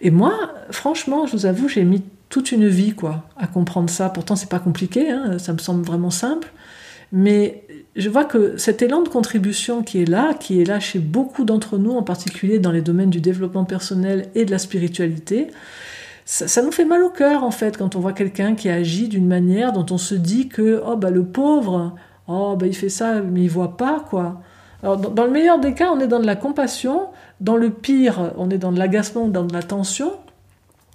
Et 0.00 0.10
moi, 0.10 0.52
franchement, 0.70 1.26
je 1.26 1.32
vous 1.32 1.46
avoue, 1.46 1.68
j'ai 1.68 1.84
mis 1.84 2.02
toute 2.28 2.52
une 2.52 2.68
vie 2.68 2.92
quoi 2.92 3.24
à 3.36 3.46
comprendre 3.46 3.90
ça. 3.90 4.08
Pourtant 4.10 4.36
c'est 4.36 4.48
pas 4.48 4.58
compliqué, 4.58 5.10
hein, 5.10 5.38
ça 5.38 5.52
me 5.52 5.58
semble 5.58 5.84
vraiment 5.84 6.10
simple. 6.10 6.52
Mais 7.10 7.64
je 7.96 8.10
vois 8.10 8.24
que 8.24 8.58
cet 8.58 8.82
élan 8.82 9.02
de 9.02 9.08
contribution 9.08 9.82
qui 9.82 10.02
est 10.02 10.08
là, 10.08 10.34
qui 10.34 10.60
est 10.60 10.64
là 10.64 10.78
chez 10.78 10.98
beaucoup 10.98 11.44
d'entre 11.44 11.78
nous, 11.78 11.92
en 11.92 12.02
particulier 12.02 12.58
dans 12.58 12.70
les 12.70 12.82
domaines 12.82 13.08
du 13.08 13.20
développement 13.20 13.64
personnel 13.64 14.28
et 14.34 14.44
de 14.44 14.50
la 14.50 14.58
spiritualité, 14.58 15.48
ça, 16.26 16.60
nous 16.60 16.72
fait 16.72 16.84
mal 16.84 17.02
au 17.02 17.08
cœur 17.08 17.42
en 17.42 17.50
fait 17.50 17.78
quand 17.78 17.96
on 17.96 18.00
voit 18.00 18.12
quelqu'un 18.12 18.54
qui 18.54 18.68
agit 18.68 19.08
d'une 19.08 19.26
manière 19.26 19.72
dont 19.72 19.86
on 19.90 19.96
se 19.96 20.14
dit 20.14 20.48
que 20.48 20.82
oh 20.86 20.94
bah 20.94 21.08
le 21.08 21.24
pauvre, 21.24 21.94
oh 22.26 22.54
bah 22.54 22.66
il 22.66 22.76
fait 22.76 22.90
ça 22.90 23.22
mais 23.22 23.44
il 23.44 23.48
voit 23.48 23.78
pas 23.78 24.04
quoi. 24.10 24.42
Alors 24.82 24.98
dans, 24.98 25.08
dans 25.08 25.24
le 25.24 25.30
meilleur 25.30 25.58
des 25.58 25.72
cas 25.72 25.90
on 25.90 25.98
est 26.00 26.06
dans 26.06 26.20
de 26.20 26.26
la 26.26 26.36
compassion, 26.36 27.06
dans 27.40 27.56
le 27.56 27.70
pire 27.70 28.32
on 28.36 28.50
est 28.50 28.58
dans 28.58 28.72
de 28.72 28.78
l'agacement, 28.78 29.28
dans 29.28 29.44
de 29.44 29.52
la 29.52 29.62
tension, 29.62 30.12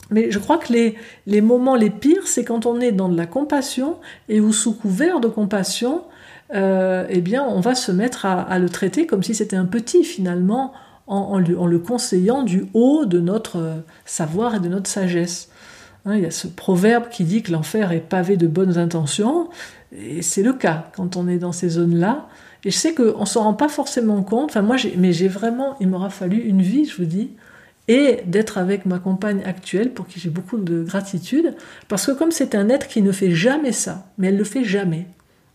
mais 0.10 0.32
je 0.32 0.40
crois 0.40 0.58
que 0.58 0.72
les, 0.72 0.96
les 1.26 1.42
moments 1.42 1.76
les 1.76 1.90
pires, 1.90 2.28
c'est 2.28 2.44
quand 2.44 2.66
on 2.66 2.80
est 2.80 2.92
dans 2.92 3.10
de 3.10 3.18
la 3.18 3.26
compassion 3.26 3.98
et 4.30 4.40
où 4.40 4.54
sous 4.54 4.74
couvert 4.74 5.20
de 5.20 5.28
compassion, 5.28 6.04
euh, 6.54 7.06
eh 7.10 7.22
bien, 7.22 7.44
on 7.44 7.60
va 7.60 7.74
se 7.74 7.92
mettre 7.92 8.26
à, 8.26 8.60
le 8.60 8.70
traiter 8.70 9.08
comme 9.08 9.24
si 9.24 9.34
c'était 9.34 9.56
un 9.56 9.66
petit 9.66 10.04
finalement, 10.04 10.74
en, 11.08 11.38
le, 11.40 11.80
conseillant 11.80 12.44
du 12.44 12.66
haut 12.74 13.06
de 13.06 13.20
notre 13.20 13.58
euh, 13.58 13.76
savoir 14.06 14.56
et 14.56 14.60
de 14.60 14.70
notre 14.70 14.90
sagesse. 14.90 15.50
Hein, 16.06 16.16
il 16.16 16.24
y 16.24 16.26
a 16.26 16.32
ce 16.32 16.48
proverbe 16.48 17.10
qui 17.10 17.24
dit 17.24 17.44
que 17.44 17.52
l'enfer 17.52 17.92
est 17.92 18.00
pavé 18.00 18.38
de 18.38 18.48
bonnes 18.48 18.78
intentions, 18.78 19.50
et 19.92 20.22
c'est 20.22 20.44
le 20.44 20.54
cas 20.54 20.92
quand 20.96 21.18
on 21.18 21.28
est 21.28 21.38
dans 21.38 21.52
ces 21.52 21.70
zones-là. 21.70 22.28
Et 22.66 22.72
je 22.72 22.78
sais 22.78 22.94
qu'on 22.94 23.22
ne 23.22 23.26
s'en 23.26 23.44
rend 23.44 23.54
pas 23.54 23.68
forcément 23.68 24.24
compte. 24.24 24.52
Enfin, 24.52 24.62
moi, 24.62 24.78
mais 24.98 25.12
j'ai 25.12 25.28
vraiment, 25.28 25.76
il 25.80 25.88
m'aura 25.88 26.10
fallu 26.10 26.38
une 26.38 26.62
vie, 26.62 26.86
je 26.86 26.96
vous 26.96 27.06
dis, 27.06 27.32
et 27.88 28.20
d'être 28.26 28.58
avec 28.58 28.86
ma 28.86 29.00
compagne 29.00 29.42
actuelle 29.46 29.92
pour 29.92 30.08
qui 30.08 30.20
j'ai 30.20 30.30
beaucoup 30.30 30.58
de 30.58 30.84
gratitude, 30.84 31.56
parce 31.90 32.06
que 32.06 32.12
comme 32.12 32.32
c'est 32.32 32.56
un 32.56 32.70
être 32.70 32.88
qui 32.88 33.02
ne 33.02 33.12
fait 33.12 33.32
jamais 33.32 33.74
ça, 33.74 34.08
mais 34.18 34.28
elle 34.28 34.38
le 34.38 34.46
fait 34.46 34.64
jamais. 34.64 35.08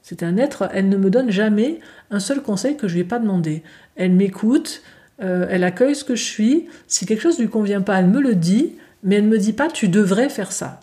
C'est 0.02 0.22
un 0.22 0.36
être, 0.36 0.68
elle 0.72 0.88
ne 0.88 0.96
me 0.96 1.10
donne 1.10 1.30
jamais 1.30 1.80
un 2.10 2.20
seul 2.20 2.42
conseil 2.42 2.76
que 2.76 2.88
je 2.88 2.94
lui 2.94 3.00
ai 3.00 3.04
pas 3.04 3.18
demandé. 3.18 3.62
Elle 3.96 4.12
m'écoute, 4.12 4.82
euh, 5.22 5.46
elle 5.50 5.64
accueille 5.64 5.94
ce 5.94 6.04
que 6.04 6.14
je 6.14 6.24
suis. 6.24 6.66
Si 6.86 7.06
quelque 7.06 7.22
chose 7.22 7.38
ne 7.38 7.44
lui 7.44 7.50
convient 7.50 7.82
pas, 7.82 7.98
elle 7.98 8.06
me 8.06 8.20
le 8.20 8.34
dit, 8.34 8.76
mais 9.02 9.16
elle 9.16 9.24
ne 9.24 9.28
me 9.28 9.38
dit 9.38 9.52
pas 9.52 9.68
tu 9.68 9.88
devrais 9.88 10.28
faire 10.28 10.52
ça. 10.52 10.80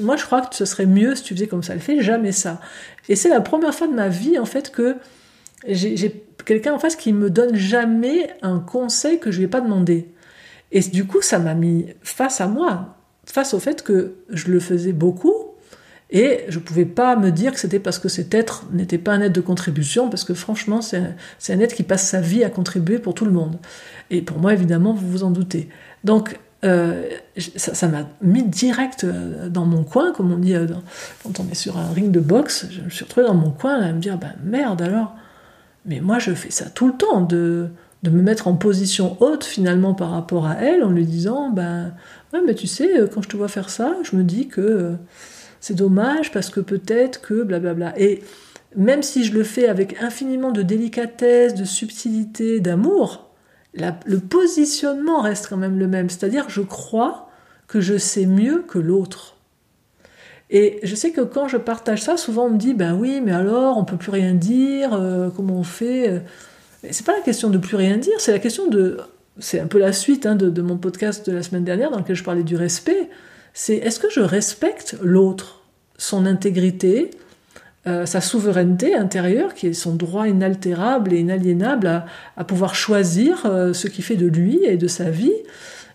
moi, 0.00 0.16
je 0.16 0.24
crois 0.24 0.42
que 0.42 0.54
ce 0.54 0.64
serait 0.64 0.86
mieux 0.86 1.14
si 1.14 1.22
tu 1.22 1.34
faisais 1.34 1.46
comme 1.46 1.62
ça. 1.62 1.74
Elle 1.74 1.80
fait 1.80 2.02
jamais 2.02 2.32
ça. 2.32 2.60
Et 3.08 3.16
c'est 3.16 3.28
la 3.28 3.40
première 3.40 3.74
fois 3.74 3.86
de 3.86 3.94
ma 3.94 4.08
vie 4.08 4.38
en 4.38 4.44
fait 4.44 4.70
que 4.70 4.96
j'ai 5.66 6.26
quelqu'un 6.44 6.74
en 6.74 6.78
face 6.78 6.96
qui 6.96 7.12
me 7.12 7.30
donne 7.30 7.54
jamais 7.56 8.30
un 8.42 8.58
conseil 8.58 9.18
que 9.18 9.30
je 9.30 9.38
lui 9.38 9.44
ai 9.44 9.48
pas 9.48 9.60
demandé. 9.60 10.08
Et 10.72 10.80
du 10.80 11.06
coup, 11.06 11.22
ça 11.22 11.38
m'a 11.38 11.54
mis 11.54 11.86
face 12.02 12.40
à 12.40 12.48
moi, 12.48 12.96
face 13.24 13.54
au 13.54 13.60
fait 13.60 13.82
que 13.82 14.16
je 14.28 14.50
le 14.50 14.60
faisais 14.60 14.92
beaucoup, 14.92 15.54
et 16.10 16.44
je 16.48 16.58
ne 16.58 16.64
pouvais 16.64 16.84
pas 16.84 17.16
me 17.16 17.30
dire 17.30 17.52
que 17.52 17.58
c'était 17.58 17.80
parce 17.80 17.98
que 17.98 18.08
cet 18.08 18.34
être 18.34 18.66
n'était 18.72 18.98
pas 18.98 19.12
un 19.12 19.20
être 19.20 19.32
de 19.32 19.40
contribution, 19.40 20.10
parce 20.10 20.24
que 20.24 20.34
franchement, 20.34 20.80
c'est 20.82 20.98
un, 21.52 21.60
être 21.60 21.74
qui 21.74 21.82
passe 21.82 22.06
sa 22.06 22.20
vie 22.20 22.44
à 22.44 22.50
contribuer 22.50 22.98
pour 22.98 23.14
tout 23.14 23.24
le 23.24 23.32
monde. 23.32 23.58
Et 24.10 24.22
pour 24.22 24.38
moi, 24.38 24.52
évidemment, 24.52 24.92
vous 24.92 25.08
vous 25.08 25.24
en 25.24 25.30
doutez. 25.30 25.68
Donc, 26.04 26.38
euh, 26.64 27.08
ça 27.56 27.88
m'a 27.88 28.08
mis 28.22 28.42
direct 28.42 29.04
euh, 29.04 29.48
dans 29.48 29.66
mon 29.66 29.84
coin, 29.84 30.12
comme 30.12 30.32
on 30.32 30.38
dit 30.38 30.54
euh, 30.54 30.66
quand 31.22 31.40
on 31.40 31.50
est 31.50 31.54
sur 31.54 31.76
un 31.78 31.92
ring 31.92 32.10
de 32.10 32.20
boxe. 32.20 32.66
Je 32.70 32.80
me 32.80 32.90
suis 32.90 33.04
retrouvée 33.04 33.26
dans 33.26 33.34
mon 33.34 33.50
coin 33.50 33.74
à 33.74 33.92
me 33.92 34.00
dire, 34.00 34.16
ben 34.16 34.32
merde 34.42 34.82
alors, 34.82 35.14
mais 35.86 36.00
moi 36.00 36.18
je 36.18 36.32
fais 36.32 36.50
ça 36.50 36.70
tout 36.70 36.86
le 36.86 36.94
temps, 36.94 37.20
de, 37.20 37.70
me 38.04 38.22
mettre 38.22 38.48
en 38.48 38.54
position 38.54 39.16
haute 39.20 39.44
finalement 39.44 39.94
par 39.94 40.10
rapport 40.10 40.46
à 40.46 40.56
elle 40.56 40.84
en 40.84 40.90
lui 40.90 41.06
disant 41.06 41.50
ben 41.50 41.94
ouais 42.32 42.40
mais 42.44 42.54
tu 42.54 42.66
sais 42.66 43.00
euh, 43.00 43.06
quand 43.06 43.22
je 43.22 43.28
te 43.30 43.36
vois 43.36 43.48
faire 43.48 43.70
ça 43.70 43.96
je 44.02 44.14
me 44.14 44.22
dis 44.22 44.46
que 44.46 44.60
euh, 44.60 44.92
c'est 45.60 45.72
dommage 45.74 46.30
parce 46.30 46.50
que 46.50 46.60
peut-être 46.60 47.22
que 47.22 47.42
blablabla 47.42 47.98
et 47.98 48.22
même 48.76 49.02
si 49.02 49.24
je 49.24 49.32
le 49.32 49.42
fais 49.42 49.68
avec 49.68 50.02
infiniment 50.02 50.52
de 50.52 50.60
délicatesse 50.60 51.54
de 51.54 51.64
subtilité 51.64 52.60
d'amour 52.60 53.24
le 54.06 54.18
positionnement 54.18 55.20
reste 55.20 55.48
quand 55.48 55.56
même 55.56 55.78
le 55.78 55.88
même. 55.88 56.08
C'est-à-dire 56.08 56.46
je 56.48 56.62
crois 56.62 57.28
que 57.66 57.80
je 57.80 57.98
sais 57.98 58.26
mieux 58.26 58.64
que 58.66 58.78
l'autre 58.78 59.33
et 60.50 60.78
je 60.82 60.94
sais 60.94 61.10
que 61.10 61.22
quand 61.22 61.48
je 61.48 61.56
partage 61.56 62.02
ça 62.02 62.16
souvent 62.16 62.46
on 62.46 62.50
me 62.50 62.58
dit 62.58 62.74
ben 62.74 62.94
oui 62.94 63.20
mais 63.24 63.32
alors 63.32 63.78
on 63.78 63.84
peut 63.84 63.96
plus 63.96 64.10
rien 64.10 64.34
dire 64.34 64.92
euh, 64.92 65.30
comment 65.34 65.54
on 65.54 65.64
fait 65.64 66.22
c'est 66.90 67.06
pas 67.06 67.16
la 67.16 67.22
question 67.22 67.50
de 67.50 67.58
plus 67.58 67.76
rien 67.76 67.96
dire, 67.96 68.14
c'est 68.18 68.32
la 68.32 68.38
question 68.38 68.68
de. 68.68 68.98
C'est 69.38 69.58
un 69.58 69.66
peu 69.66 69.78
la 69.78 69.92
suite 69.92 70.26
hein, 70.26 70.36
de, 70.36 70.62
mon 70.62 70.76
podcast 70.76 71.28
de 71.28 71.34
la 71.34 71.42
semaine 71.42 71.64
dernière 71.64 71.90
dans 71.90 71.98
lequel 71.98 72.14
je 72.14 72.22
parlais 72.22 72.44
du 72.44 72.54
respect. 72.54 73.10
C'est 73.52 73.74
est-ce 73.76 73.98
que 73.98 74.08
je 74.08 74.20
respecte 74.20 74.96
l'autre, 75.02 75.62
son 75.96 76.24
intégrité, 76.24 77.10
euh, 77.88 78.06
sa 78.06 78.20
souveraineté 78.20 78.94
intérieure, 78.94 79.54
qui 79.54 79.68
est 79.68 79.72
son 79.72 79.94
droit 79.96 80.28
inaltérable 80.28 81.12
et 81.12 81.18
inaliénable 81.18 82.04
à, 82.36 82.44
pouvoir 82.44 82.76
choisir 82.76 83.44
euh, 83.46 83.72
ce 83.72 83.88
qui 83.88 84.02
fait 84.02 84.16
de 84.16 84.26
lui 84.26 84.64
et 84.64 84.76
de 84.76 84.86
sa 84.86 85.10
vie? 85.10 85.34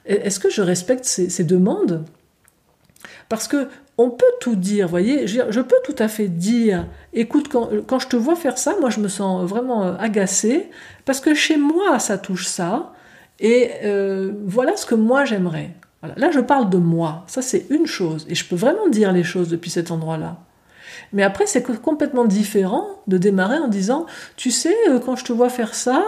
Est-ce 0.06 0.40
que 0.40 0.50
je 0.50 0.62
respecte 0.62 1.06
ses 1.06 1.44
demandes? 1.44 2.04
Parce 3.30 3.48
que 3.48 3.68
on 4.00 4.10
peut 4.10 4.26
tout 4.40 4.56
dire, 4.56 4.88
voyez, 4.88 5.28
je 5.28 5.60
peux 5.60 5.76
tout 5.84 5.96
à 6.00 6.08
fait 6.08 6.30
dire, 6.30 6.88
écoute, 7.12 7.50
quand, 7.50 8.00
je 8.00 8.08
te 8.08 8.16
vois 8.16 8.38
faire 8.38 8.58
ça, 8.58 8.78
moi 8.80 8.90
je 8.90 9.02
me 9.02 9.10
sens 9.10 9.46
vraiment 9.46 9.84
euh, 9.84 9.96
agacée, 10.00 10.70
parce 11.04 11.20
que 11.20 11.34
chez 11.34 11.58
moi 11.58 12.00
ça 12.00 12.18
touche 12.18 12.48
ça, 12.48 12.94
et 13.42 13.72
euh, 13.84 14.32
voilà 14.46 14.78
ce 14.78 14.86
que 14.86 14.96
moi 14.96 15.26
j'aimerais. 15.26 15.72
Là 16.16 16.32
je 16.32 16.40
parle 16.40 16.70
de 16.70 16.78
moi, 16.78 17.26
ça 17.28 17.42
c'est 17.42 17.66
une 17.70 17.88
chose, 17.88 18.26
et 18.30 18.36
je 18.36 18.48
peux 18.48 18.56
vraiment 18.56 18.88
dire 18.88 19.12
les 19.12 19.26
choses 19.26 19.50
depuis 19.50 19.70
cet 19.70 19.92
endroit-là. 19.92 20.38
Mais 21.12 21.24
après 21.24 21.46
c'est 21.46 21.82
complètement 21.82 22.24
différent 22.24 22.88
de 23.08 23.18
démarrer 23.18 23.58
en 23.58 23.68
disant, 23.68 24.06
tu 24.38 24.50
sais, 24.50 24.78
euh, 24.88 25.00
quand 25.00 25.18
je 25.18 25.26
te 25.26 25.34
vois 25.34 25.50
faire 25.50 25.76
ça, 25.76 26.06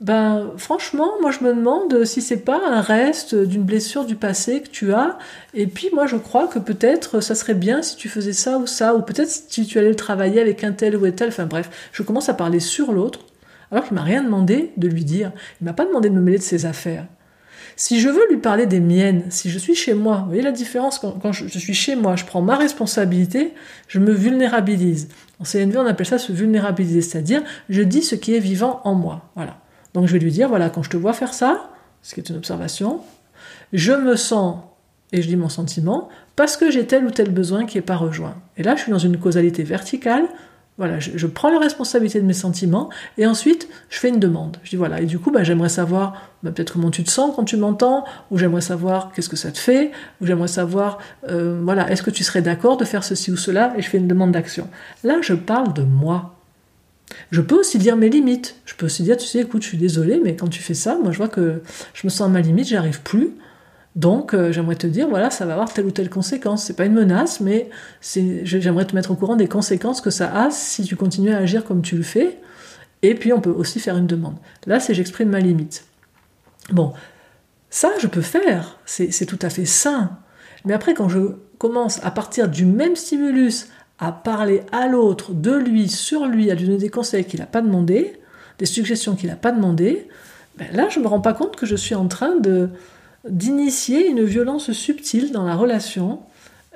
ben 0.00 0.52
franchement, 0.58 1.12
moi 1.22 1.30
je 1.30 1.42
me 1.42 1.54
demande 1.54 2.04
si 2.04 2.20
c'est 2.20 2.44
pas 2.44 2.60
un 2.68 2.82
reste 2.82 3.34
d'une 3.34 3.62
blessure 3.62 4.04
du 4.04 4.14
passé 4.14 4.60
que 4.60 4.68
tu 4.68 4.92
as. 4.92 5.16
Et 5.54 5.66
puis 5.66 5.88
moi 5.94 6.06
je 6.06 6.16
crois 6.16 6.48
que 6.48 6.58
peut-être 6.58 7.20
ça 7.20 7.34
serait 7.34 7.54
bien 7.54 7.80
si 7.80 7.96
tu 7.96 8.10
faisais 8.10 8.34
ça 8.34 8.58
ou 8.58 8.66
ça, 8.66 8.94
ou 8.94 9.00
peut-être 9.00 9.30
si 9.30 9.66
tu 9.66 9.78
allais 9.78 9.88
le 9.88 9.96
travailler 9.96 10.40
avec 10.40 10.64
un 10.64 10.72
tel 10.72 10.96
ou 10.96 11.06
un 11.06 11.12
tel. 11.12 11.28
Enfin 11.28 11.46
bref, 11.46 11.70
je 11.92 12.02
commence 12.02 12.28
à 12.28 12.34
parler 12.34 12.60
sur 12.60 12.92
l'autre, 12.92 13.20
alors 13.72 13.84
qu'il 13.84 13.94
m'a 13.94 14.02
rien 14.02 14.22
demandé 14.22 14.72
de 14.76 14.86
lui 14.86 15.04
dire. 15.04 15.32
Il 15.62 15.64
m'a 15.64 15.72
pas 15.72 15.86
demandé 15.86 16.10
de 16.10 16.14
me 16.14 16.20
mêler 16.20 16.38
de 16.38 16.42
ses 16.42 16.66
affaires. 16.66 17.06
Si 17.74 18.00
je 18.00 18.08
veux 18.10 18.26
lui 18.30 18.38
parler 18.38 18.66
des 18.66 18.80
miennes, 18.80 19.24
si 19.30 19.50
je 19.50 19.58
suis 19.58 19.74
chez 19.74 19.94
moi, 19.94 20.18
vous 20.20 20.26
voyez 20.26 20.42
la 20.42 20.52
différence 20.52 20.98
quand, 20.98 21.32
je, 21.32 21.46
je, 21.46 21.58
suis 21.58 21.74
chez 21.74 21.94
moi, 21.94 22.16
je 22.16 22.24
prends 22.24 22.40
ma 22.40 22.56
responsabilité, 22.56 23.54
je 23.88 23.98
me 23.98 24.12
vulnérabilise. 24.12 25.08
En 25.40 25.44
CNV, 25.44 25.76
on 25.78 25.86
appelle 25.86 26.06
ça 26.06 26.18
se 26.18 26.32
vulnérabiliser, 26.32 27.02
c'est-à-dire 27.02 27.42
je 27.68 27.82
dis 27.82 28.02
ce 28.02 28.14
qui 28.14 28.34
est 28.34 28.40
vivant 28.40 28.80
en 28.84 28.94
moi. 28.94 29.30
Voilà. 29.36 29.58
Donc 29.96 30.08
je 30.08 30.12
vais 30.12 30.18
lui 30.18 30.30
dire, 30.30 30.50
voilà, 30.50 30.68
quand 30.68 30.82
je 30.82 30.90
te 30.90 30.96
vois 30.98 31.14
faire 31.14 31.32
ça, 31.32 31.70
ce 32.02 32.14
qui 32.14 32.20
est 32.20 32.28
une 32.28 32.36
observation, 32.36 33.00
je 33.72 33.92
me 33.92 34.14
sens, 34.14 34.58
et 35.10 35.22
je 35.22 35.26
dis 35.26 35.36
mon 35.36 35.48
sentiment, 35.48 36.10
parce 36.36 36.58
que 36.58 36.70
j'ai 36.70 36.86
tel 36.86 37.06
ou 37.06 37.10
tel 37.10 37.30
besoin 37.30 37.64
qui 37.64 37.78
n'est 37.78 37.82
pas 37.82 37.96
rejoint. 37.96 38.34
Et 38.58 38.62
là, 38.62 38.76
je 38.76 38.82
suis 38.82 38.92
dans 38.92 38.98
une 38.98 39.16
causalité 39.16 39.62
verticale, 39.62 40.26
Voilà, 40.76 40.98
je, 40.98 41.26
prends 41.26 41.48
la 41.48 41.58
responsabilité 41.58 42.20
de 42.20 42.26
mes 42.26 42.34
sentiments 42.34 42.90
et 43.16 43.26
ensuite 43.26 43.66
je 43.88 43.98
fais 43.98 44.10
une 44.10 44.20
demande. 44.20 44.58
Je 44.64 44.68
dis 44.68 44.76
voilà, 44.76 45.00
et 45.00 45.06
du 45.06 45.18
coup, 45.18 45.30
bah, 45.30 45.42
j'aimerais 45.42 45.70
savoir 45.70 46.30
bah, 46.42 46.50
peut-être 46.50 46.74
comment 46.74 46.90
tu 46.90 47.02
te 47.02 47.10
sens 47.10 47.34
quand 47.34 47.44
tu 47.44 47.56
m'entends, 47.56 48.04
ou 48.30 48.36
j'aimerais 48.36 48.60
savoir 48.60 49.12
qu'est-ce 49.12 49.30
que 49.30 49.36
ça 49.36 49.50
te 49.50 49.58
fait, 49.58 49.92
ou 50.20 50.26
j'aimerais 50.26 50.48
savoir, 50.48 50.98
euh, 51.30 51.58
voilà, 51.64 51.90
est-ce 51.90 52.02
que 52.02 52.10
tu 52.10 52.22
serais 52.22 52.42
d'accord 52.42 52.76
de 52.76 52.84
faire 52.84 53.02
ceci 53.02 53.32
ou 53.32 53.38
cela, 53.38 53.72
et 53.78 53.80
je 53.80 53.88
fais 53.88 53.96
une 53.96 54.08
demande 54.08 54.32
d'action. 54.32 54.68
Là, 55.04 55.22
je 55.22 55.32
parle 55.32 55.72
de 55.72 55.84
moi. 55.84 56.35
Je 57.30 57.40
peux 57.40 57.56
aussi 57.56 57.78
dire 57.78 57.96
mes 57.96 58.08
limites. 58.08 58.56
Je 58.64 58.74
peux 58.74 58.86
aussi 58.86 59.02
dire, 59.02 59.16
tu 59.16 59.26
sais, 59.26 59.40
écoute, 59.40 59.62
je 59.62 59.68
suis 59.68 59.78
désolée, 59.78 60.20
mais 60.22 60.36
quand 60.36 60.48
tu 60.48 60.62
fais 60.62 60.74
ça, 60.74 60.98
moi 61.02 61.12
je 61.12 61.18
vois 61.18 61.28
que 61.28 61.62
je 61.94 62.06
me 62.06 62.10
sens 62.10 62.26
à 62.26 62.28
ma 62.28 62.40
limite, 62.40 62.68
j'y 62.68 62.76
arrive 62.76 63.02
plus. 63.02 63.30
Donc 63.94 64.34
euh, 64.34 64.52
j'aimerais 64.52 64.76
te 64.76 64.86
dire, 64.86 65.08
voilà, 65.08 65.30
ça 65.30 65.46
va 65.46 65.54
avoir 65.54 65.72
telle 65.72 65.86
ou 65.86 65.90
telle 65.90 66.10
conséquence. 66.10 66.64
C'est 66.64 66.76
pas 66.76 66.84
une 66.84 66.92
menace, 66.92 67.40
mais 67.40 67.70
j'aimerais 68.02 68.84
te 68.84 68.94
mettre 68.94 69.10
au 69.10 69.14
courant 69.14 69.36
des 69.36 69.48
conséquences 69.48 70.00
que 70.00 70.10
ça 70.10 70.30
a 70.34 70.50
si 70.50 70.84
tu 70.84 70.96
continues 70.96 71.32
à 71.32 71.38
agir 71.38 71.64
comme 71.64 71.82
tu 71.82 71.96
le 71.96 72.02
fais. 72.02 72.38
Et 73.02 73.14
puis 73.14 73.32
on 73.32 73.40
peut 73.40 73.50
aussi 73.50 73.80
faire 73.80 73.96
une 73.96 74.06
demande. 74.06 74.36
Là, 74.66 74.80
c'est 74.80 74.92
j'exprime 74.94 75.30
ma 75.30 75.40
limite. 75.40 75.86
Bon, 76.72 76.92
ça 77.70 77.90
je 77.98 78.06
peux 78.06 78.20
faire, 78.20 78.78
c'est 78.84 79.26
tout 79.26 79.38
à 79.40 79.48
fait 79.48 79.64
sain. 79.64 80.18
Mais 80.66 80.74
après, 80.74 80.92
quand 80.92 81.08
je 81.08 81.20
commence 81.58 82.04
à 82.04 82.10
partir 82.10 82.48
du 82.48 82.66
même 82.66 82.96
stimulus 82.96 83.68
à 83.98 84.12
parler 84.12 84.62
à 84.72 84.86
l'autre, 84.86 85.32
de 85.32 85.54
lui, 85.54 85.88
sur 85.88 86.26
lui, 86.26 86.50
à 86.50 86.54
lui 86.54 86.66
donner 86.66 86.78
des 86.78 86.88
conseils 86.88 87.24
qu'il 87.24 87.40
n'a 87.40 87.46
pas 87.46 87.62
demandé, 87.62 88.20
des 88.58 88.66
suggestions 88.66 89.16
qu'il 89.16 89.28
n'a 89.28 89.36
pas 89.36 89.52
demandé, 89.52 90.08
ben 90.58 90.68
là 90.72 90.88
je 90.88 90.98
ne 90.98 91.04
me 91.04 91.08
rends 91.08 91.20
pas 91.20 91.32
compte 91.32 91.56
que 91.56 91.66
je 91.66 91.76
suis 91.76 91.94
en 91.94 92.08
train 92.08 92.36
de 92.36 92.70
d'initier 93.28 94.08
une 94.08 94.22
violence 94.22 94.70
subtile 94.72 95.32
dans 95.32 95.44
la 95.44 95.56
relation. 95.56 96.20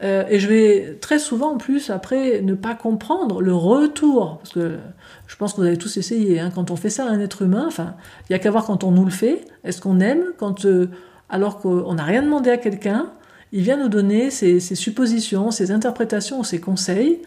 Euh, 0.03 0.25
et 0.31 0.41
je 0.41 0.49
vais 0.49 0.99
très 1.00 1.19
souvent 1.19 1.53
en 1.53 1.59
plus 1.59 1.91
après 1.91 2.41
ne 2.41 2.55
pas 2.55 2.75
comprendre 2.75 3.43
le 3.43 3.55
retour, 3.55 4.39
parce 4.39 4.55
que 4.55 4.79
je 5.27 5.37
pense 5.37 5.53
que 5.53 5.61
vous 5.61 5.67
avez 5.67 5.77
tous 5.77 5.97
essayé, 5.99 6.41
hein, 6.41 6.50
quand 6.55 6.71
on 6.71 6.77
fait 6.77 6.89
ça 6.89 7.05
à 7.05 7.11
un 7.11 7.21
être 7.21 7.43
humain, 7.43 7.65
enfin, 7.67 7.95
il 8.23 8.33
n'y 8.33 8.37
a 8.37 8.39
qu'à 8.39 8.50
voir 8.50 8.65
quand 8.65 8.83
on 8.83 8.93
nous 8.93 9.05
le 9.05 9.11
fait, 9.11 9.45
est-ce 9.62 9.81
qu'on 9.81 10.00
aime 10.00 10.25
quand, 10.39 10.65
euh, 10.65 10.89
alors 11.29 11.61
qu'on 11.61 11.95
n'a 11.95 12.05
rien 12.05 12.23
demandé 12.23 12.50
à 12.50 12.57
quelqu'un, 12.57 13.12
il 13.52 13.62
vient 13.62 13.76
nous 13.76 13.88
donner 13.88 14.30
ses, 14.30 14.61
suppositions, 14.61 15.50
ses 15.50 15.73
interprétations, 15.73 16.42
ses 16.42 16.61
conseils 16.61 17.21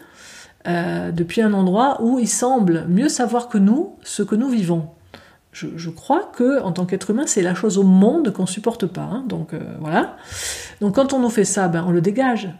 euh, 0.66 1.12
depuis 1.12 1.42
un 1.42 1.52
endroit 1.52 2.02
où 2.02 2.18
il 2.18 2.28
semble 2.28 2.86
mieux 2.88 3.08
savoir 3.08 3.48
que 3.48 3.58
nous 3.58 3.96
ce 4.02 4.22
que 4.22 4.34
nous 4.34 4.48
vivons. 4.48 4.88
Je, 5.52 5.88
crois 5.90 6.32
que 6.36 6.60
en 6.62 6.72
tant 6.72 6.84
qu'être 6.84 7.10
humain, 7.10 7.24
c'est 7.26 7.42
la 7.42 7.54
chose 7.54 7.78
au 7.78 7.84
monde 7.84 8.32
qu'on 8.32 8.46
supporte 8.46 8.86
pas. 8.86 9.02
Hein. 9.02 9.24
donc 9.28 9.54
euh, 9.54 9.60
voilà. 9.78 10.16
Donc 10.80 10.96
quand 10.96 11.12
on 11.12 11.20
nous 11.20 11.30
fait 11.30 11.44
ça, 11.44 11.68
ben, 11.68 11.84
on 11.86 11.92
le 11.92 12.00
dégage. 12.00 12.50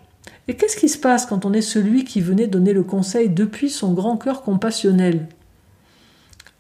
Et 0.46 0.54
qu'est-ce 0.54 0.76
qui 0.76 0.88
se 0.88 0.98
passe 0.98 1.26
quand 1.26 1.44
on 1.44 1.52
est 1.52 1.62
celui 1.62 2.04
qui 2.04 2.20
venait 2.20 2.46
donner 2.46 2.72
le 2.72 2.84
conseil 2.84 3.30
depuis 3.30 3.68
son 3.68 3.94
grand 3.94 4.16
cœur 4.16 4.42
compassionnel? 4.42 5.26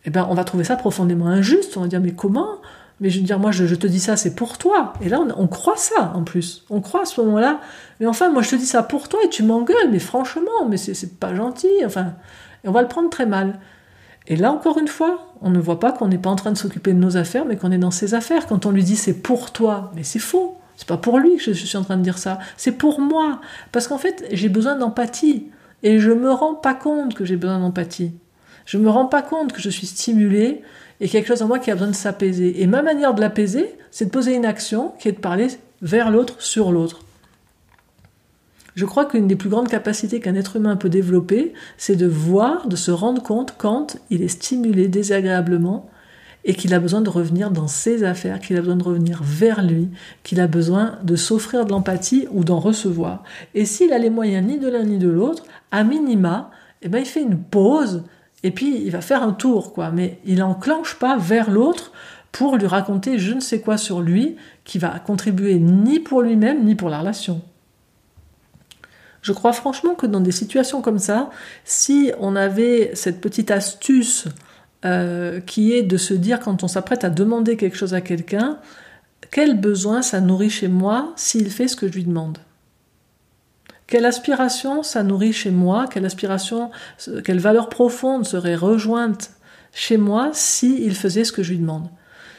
Eh 0.06 0.10
ben, 0.10 0.26
on 0.28 0.34
va 0.34 0.42
trouver 0.42 0.64
ça 0.64 0.74
profondément 0.74 1.26
injuste. 1.26 1.76
On 1.76 1.82
va 1.82 1.86
dire 1.86 2.00
mais 2.00 2.14
comment 2.14 2.56
mais 3.04 3.10
je 3.10 3.18
veux 3.18 3.26
dire, 3.26 3.38
moi, 3.38 3.50
je, 3.50 3.74
te 3.74 3.86
dis 3.86 4.00
ça, 4.00 4.16
c'est 4.16 4.34
pour 4.34 4.56
toi. 4.56 4.94
Et 5.02 5.10
là, 5.10 5.20
on, 5.36 5.46
croit 5.46 5.76
ça, 5.76 6.14
en 6.14 6.22
plus. 6.22 6.64
On 6.70 6.80
croit 6.80 7.02
à 7.02 7.04
ce 7.04 7.20
moment-là. 7.20 7.60
Mais 8.00 8.06
enfin, 8.06 8.30
moi, 8.30 8.40
je 8.40 8.48
te 8.48 8.56
dis 8.56 8.64
ça 8.64 8.82
pour 8.82 9.10
toi 9.10 9.20
et 9.22 9.28
tu 9.28 9.42
m'engueules. 9.42 9.90
Mais 9.90 9.98
franchement, 9.98 10.66
mais 10.70 10.78
c'est 10.78 11.20
pas 11.20 11.34
gentil. 11.34 11.68
Enfin, 11.84 12.14
et 12.64 12.68
on 12.68 12.72
va 12.72 12.80
le 12.80 12.88
prendre 12.88 13.10
très 13.10 13.26
mal. 13.26 13.60
Et 14.26 14.36
là, 14.36 14.50
encore 14.50 14.78
une 14.78 14.88
fois, 14.88 15.34
on 15.42 15.50
ne 15.50 15.58
voit 15.58 15.80
pas 15.80 15.92
qu'on 15.92 16.08
n'est 16.08 16.16
pas 16.16 16.30
en 16.30 16.36
train 16.36 16.50
de 16.50 16.56
s'occuper 16.56 16.94
de 16.94 16.98
nos 16.98 17.18
affaires, 17.18 17.44
mais 17.44 17.58
qu'on 17.58 17.72
est 17.72 17.78
dans 17.78 17.90
ses 17.90 18.14
affaires. 18.14 18.46
Quand 18.46 18.64
on 18.64 18.70
lui 18.70 18.84
dit 18.84 18.96
c'est 18.96 19.20
pour 19.20 19.50
toi, 19.50 19.92
mais 19.94 20.02
c'est 20.02 20.18
faux. 20.18 20.56
C'est 20.76 20.88
pas 20.88 20.96
pour 20.96 21.18
lui 21.18 21.36
que 21.36 21.42
je 21.42 21.52
suis 21.52 21.76
en 21.76 21.84
train 21.84 21.98
de 21.98 22.02
dire 22.02 22.16
ça. 22.16 22.38
C'est 22.56 22.72
pour 22.72 23.00
moi. 23.00 23.42
Parce 23.70 23.86
qu'en 23.86 23.98
fait, 23.98 24.24
j'ai 24.32 24.48
besoin 24.48 24.76
d'empathie. 24.76 25.50
Et 25.82 26.00
je 26.00 26.10
me 26.10 26.32
rends 26.32 26.54
pas 26.54 26.72
compte 26.72 27.12
que 27.12 27.26
j'ai 27.26 27.36
besoin 27.36 27.58
d'empathie. 27.58 28.12
Je 28.64 28.78
me 28.78 28.88
rends 28.88 29.04
pas 29.04 29.20
compte 29.20 29.52
que 29.52 29.60
je 29.60 29.68
suis 29.68 29.86
stimulée 29.86 30.62
et 31.04 31.08
quelque 31.08 31.28
chose 31.28 31.42
en 31.42 31.48
moi 31.48 31.58
qui 31.58 31.70
a 31.70 31.74
besoin 31.74 31.88
de 31.88 31.94
s'apaiser. 31.94 32.62
Et 32.62 32.66
ma 32.66 32.80
manière 32.80 33.12
de 33.12 33.20
l'apaiser, 33.20 33.74
c'est 33.90 34.06
de 34.06 34.10
poser 34.10 34.34
une 34.34 34.46
action 34.46 34.94
qui 34.98 35.08
est 35.08 35.12
de 35.12 35.18
parler 35.18 35.48
vers 35.82 36.10
l'autre, 36.10 36.40
sur 36.40 36.72
l'autre. 36.72 37.00
Je 38.74 38.86
crois 38.86 39.04
qu'une 39.04 39.26
des 39.26 39.36
plus 39.36 39.50
grandes 39.50 39.68
capacités 39.68 40.18
qu'un 40.18 40.34
être 40.34 40.56
humain 40.56 40.76
peut 40.76 40.88
développer, 40.88 41.52
c'est 41.76 41.94
de 41.94 42.06
voir, 42.06 42.68
de 42.68 42.74
se 42.74 42.90
rendre 42.90 43.22
compte 43.22 43.54
quand 43.58 43.98
il 44.08 44.22
est 44.22 44.28
stimulé 44.28 44.88
désagréablement 44.88 45.90
et 46.46 46.54
qu'il 46.54 46.72
a 46.72 46.80
besoin 46.80 47.02
de 47.02 47.10
revenir 47.10 47.50
dans 47.50 47.68
ses 47.68 48.02
affaires, 48.02 48.40
qu'il 48.40 48.56
a 48.56 48.60
besoin 48.60 48.76
de 48.76 48.84
revenir 48.84 49.20
vers 49.22 49.62
lui, 49.62 49.90
qu'il 50.22 50.40
a 50.40 50.46
besoin 50.46 50.98
de 51.02 51.16
s'offrir 51.16 51.66
de 51.66 51.70
l'empathie 51.72 52.28
ou 52.30 52.44
d'en 52.44 52.60
recevoir. 52.60 53.24
Et 53.54 53.66
s'il 53.66 53.92
a 53.92 53.98
les 53.98 54.08
moyens 54.08 54.46
ni 54.46 54.58
de 54.58 54.70
l'un 54.70 54.84
ni 54.84 54.96
de 54.96 55.10
l'autre, 55.10 55.44
à 55.70 55.84
minima, 55.84 56.50
eh 56.80 56.88
ben, 56.88 57.00
il 57.00 57.06
fait 57.06 57.20
une 57.20 57.38
pause 57.38 58.04
et 58.44 58.50
puis 58.50 58.82
il 58.84 58.90
va 58.90 59.00
faire 59.00 59.22
un 59.22 59.32
tour, 59.32 59.72
quoi. 59.72 59.90
Mais 59.90 60.18
il 60.24 60.38
n'enclenche 60.38 60.94
pas 60.96 61.16
vers 61.16 61.50
l'autre 61.50 61.90
pour 62.30 62.56
lui 62.56 62.66
raconter 62.66 63.18
je 63.18 63.32
ne 63.32 63.40
sais 63.40 63.60
quoi 63.60 63.78
sur 63.78 64.00
lui 64.00 64.36
qui 64.64 64.78
va 64.78 64.98
contribuer 65.00 65.58
ni 65.58 65.98
pour 65.98 66.20
lui-même 66.22 66.64
ni 66.64 66.74
pour 66.74 66.90
la 66.90 67.00
relation. 67.00 67.40
Je 69.22 69.32
crois 69.32 69.54
franchement 69.54 69.94
que 69.94 70.06
dans 70.06 70.20
des 70.20 70.32
situations 70.32 70.82
comme 70.82 70.98
ça, 70.98 71.30
si 71.64 72.12
on 72.20 72.36
avait 72.36 72.90
cette 72.94 73.22
petite 73.22 73.50
astuce 73.50 74.26
euh, 74.84 75.40
qui 75.40 75.72
est 75.72 75.82
de 75.82 75.96
se 75.96 76.12
dire 76.12 76.40
quand 76.40 76.62
on 76.62 76.68
s'apprête 76.68 77.04
à 77.04 77.10
demander 77.10 77.56
quelque 77.56 77.78
chose 77.78 77.94
à 77.94 78.02
quelqu'un, 78.02 78.58
quel 79.30 79.58
besoin 79.58 80.02
ça 80.02 80.20
nourrit 80.20 80.50
chez 80.50 80.68
moi 80.68 81.14
s'il 81.16 81.50
fait 81.50 81.68
ce 81.68 81.76
que 81.76 81.88
je 81.88 81.94
lui 81.94 82.04
demande? 82.04 82.36
Quelle 83.86 84.06
aspiration 84.06 84.82
ça 84.82 85.02
nourrit 85.02 85.32
chez 85.32 85.50
moi 85.50 85.86
Quelle 85.90 86.06
aspiration, 86.06 86.70
quelle 87.24 87.40
valeur 87.40 87.68
profonde 87.68 88.26
serait 88.26 88.54
rejointe 88.54 89.32
chez 89.72 89.96
moi 89.96 90.30
s'il 90.32 90.94
faisait 90.94 91.24
ce 91.24 91.32
que 91.32 91.42
je 91.42 91.50
lui 91.50 91.58
demande? 91.58 91.88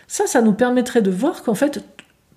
Ça, 0.08 0.27
ça 0.27 0.41
nous 0.41 0.53
permettrait 0.53 1.01
de 1.01 1.12
voir 1.12 1.43
qu'en 1.43 1.55
fait, 1.55 1.84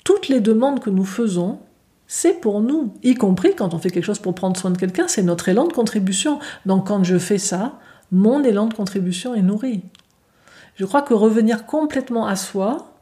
toutes 0.05 0.29
les 0.29 0.41
demandes 0.41 0.81
que 0.81 0.91
nous 0.91 1.05
faisons, 1.05 1.59
c'est 2.07 2.41
pour 2.41 2.61
nous, 2.61 2.95
y 3.03 3.15
compris 3.15 3.55
quand 3.55 3.75
on 3.75 3.79
fait 3.79 3.91
quelque 3.91 4.05
chose 4.05 4.19
pour 4.19 4.35
prendre 4.35 4.59
soin 4.59 4.71
de 4.71 4.79
quelqu'un, 4.79 5.09
c'est 5.09 5.23
notre 5.23 5.49
élan 5.49 5.67
de 5.67 5.73
contribution. 5.73 6.39
Donc 6.65 6.87
quand 6.89 7.05
je 7.05 7.19
fais 7.19 7.39
ça, 7.39 7.79
mon 8.11 8.43
élan 8.43 8.67
de 8.67 8.75
contribution 8.75 9.35
est 9.35 9.43
nourri. 9.43 9.83
Je 10.77 10.85
crois 10.87 11.03
que 11.03 11.13
revenir 11.13 11.67
complètement 11.67 12.27
à 12.27 12.37
soi 12.37 12.95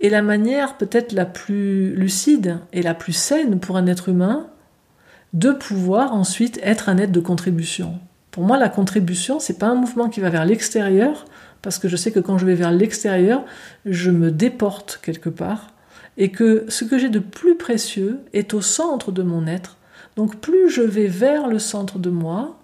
est 0.00 0.10
la 0.10 0.22
manière 0.22 0.76
peut-être 0.76 1.12
la 1.12 1.24
plus 1.24 1.94
lucide 1.94 2.58
et 2.72 2.82
la 2.82 2.94
plus 2.94 3.14
saine 3.14 3.60
pour 3.60 3.76
un 3.76 3.86
être 3.86 4.08
humain 4.08 4.48
de 5.32 5.52
pouvoir 5.52 6.14
ensuite 6.14 6.58
être 6.62 6.88
un 6.88 6.98
être 6.98 7.12
de 7.12 7.20
contribution. 7.20 7.98
Pour 8.30 8.44
moi, 8.44 8.56
la 8.56 8.68
contribution, 8.68 9.40
c'est 9.40 9.58
pas 9.58 9.68
un 9.68 9.74
mouvement 9.74 10.08
qui 10.08 10.20
va 10.20 10.30
vers 10.30 10.44
l'extérieur, 10.44 11.24
parce 11.62 11.78
que 11.78 11.88
je 11.88 11.96
sais 11.96 12.12
que 12.12 12.20
quand 12.20 12.38
je 12.38 12.46
vais 12.46 12.54
vers 12.54 12.70
l'extérieur, 12.70 13.44
je 13.84 14.10
me 14.10 14.30
déporte 14.30 15.00
quelque 15.02 15.28
part, 15.28 15.72
et 16.16 16.30
que 16.30 16.64
ce 16.68 16.84
que 16.84 16.98
j'ai 16.98 17.08
de 17.08 17.18
plus 17.18 17.56
précieux 17.56 18.20
est 18.32 18.54
au 18.54 18.60
centre 18.60 19.12
de 19.12 19.22
mon 19.22 19.46
être. 19.46 19.76
Donc 20.16 20.36
plus 20.36 20.70
je 20.70 20.82
vais 20.82 21.06
vers 21.06 21.48
le 21.48 21.58
centre 21.58 21.98
de 21.98 22.10
moi, 22.10 22.58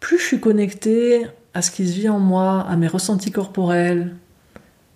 plus 0.00 0.18
je 0.18 0.24
suis 0.24 0.40
connecté 0.40 1.26
à 1.54 1.62
ce 1.62 1.70
qui 1.70 1.86
se 1.86 1.94
vit 1.94 2.08
en 2.08 2.18
moi, 2.18 2.66
à 2.68 2.76
mes 2.76 2.86
ressentis 2.86 3.30
corporels, 3.30 4.14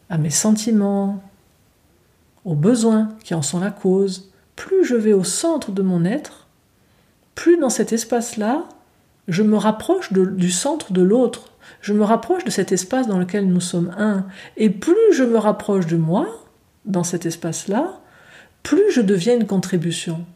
à 0.09 0.18
mes 0.18 0.30
sentiments, 0.30 1.22
aux 2.44 2.54
besoins 2.54 3.11
qui 3.22 3.35
en 3.35 3.42
sont 3.42 3.61
la 3.61 3.70
cause, 3.70 4.30
plus 4.56 4.85
je 4.85 4.94
vais 4.94 5.12
au 5.12 5.24
centre 5.24 5.70
de 5.70 5.83
mon 5.83 6.04
être, 6.04 6.39
plus 7.40 7.57
dans 7.57 7.70
cet 7.70 7.94
espace-là, 7.94 8.66
je 9.26 9.42
me 9.42 9.57
rapproche 9.57 10.12
du 10.12 10.50
centre 10.50 10.92
de 10.92 11.00
l'autre, 11.00 11.55
je 11.81 11.94
me 11.94 12.05
rapproche 12.05 12.44
de 12.44 12.50
cet 12.50 12.70
espace 12.70 13.09
dans 13.09 13.18
lequel 13.18 13.46
nous 13.48 13.62
sommes 13.62 13.94
un, 13.96 14.26
et 14.59 14.68
plus 14.68 15.14
je 15.14 15.24
me 15.24 15.38
rapproche 15.38 15.87
de 15.87 15.96
moi, 15.96 16.29
dans 16.85 17.03
cet 17.03 17.24
espace-là, 17.24 17.98
plus 18.62 18.92
je 18.92 19.00
deviens 19.00 19.37
une 19.37 19.46
contribution. 19.46 20.26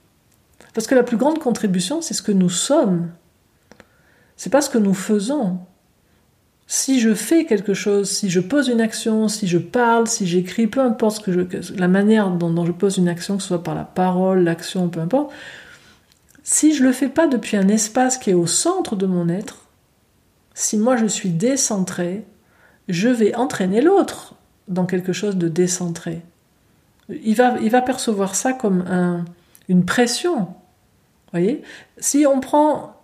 Parce 0.72 0.86
que 0.86 0.94
la 0.94 1.02
plus 1.02 1.18
grande 1.18 1.40
contribution, 1.40 2.00
c'est 2.00 2.14
ce 2.14 2.22
que 2.22 2.32
nous 2.32 2.48
sommes. 2.48 3.10
C'est 4.38 4.50
pas 4.50 4.62
ce 4.62 4.70
que 4.70 4.78
nous 4.78 4.94
faisons. 4.94 5.58
Si 6.66 7.00
je 7.00 7.12
fais 7.12 7.44
quelque 7.44 7.74
chose, 7.74 8.08
si 8.08 8.30
je 8.30 8.40
pose 8.40 8.68
une 8.68 8.80
action, 8.80 9.28
si 9.28 9.46
je 9.46 9.58
parle, 9.58 10.06
si 10.06 10.26
j'écris, 10.26 10.68
peu 10.68 10.80
importe 10.80 11.16
ce 11.16 11.20
que 11.20 11.32
je, 11.32 11.74
la 11.74 11.88
manière 11.88 12.30
dont, 12.30 12.48
dont, 12.48 12.64
je 12.64 12.72
pose 12.72 12.96
une 12.96 13.08
action, 13.08 13.36
que 13.36 13.42
ce 13.42 13.48
soit 13.48 13.62
par 13.62 13.74
la 13.74 13.84
parole, 13.84 14.42
l'action, 14.42 14.88
peu 14.88 15.00
importe, 15.00 15.30
si 16.44 16.74
je 16.74 16.82
ne 16.82 16.88
le 16.88 16.92
fais 16.92 17.08
pas 17.08 17.26
depuis 17.26 17.56
un 17.56 17.68
espace 17.68 18.18
qui 18.18 18.30
est 18.30 18.34
au 18.34 18.46
centre 18.46 18.96
de 18.96 19.06
mon 19.06 19.28
être, 19.28 19.66
si 20.52 20.76
moi 20.78 20.96
je 20.96 21.06
suis 21.06 21.30
décentré, 21.30 22.24
je 22.88 23.08
vais 23.08 23.34
entraîner 23.34 23.80
l'autre 23.80 24.34
dans 24.68 24.84
quelque 24.84 25.14
chose 25.14 25.36
de 25.36 25.48
décentré. 25.48 26.20
Il 27.08 27.34
va, 27.34 27.56
il 27.60 27.70
va 27.70 27.80
percevoir 27.80 28.34
ça 28.34 28.52
comme 28.52 28.84
une 29.68 29.84
pression. 29.86 30.48
Voyez? 31.32 31.62
Si 31.98 32.26
on 32.26 32.40
prend, 32.40 32.94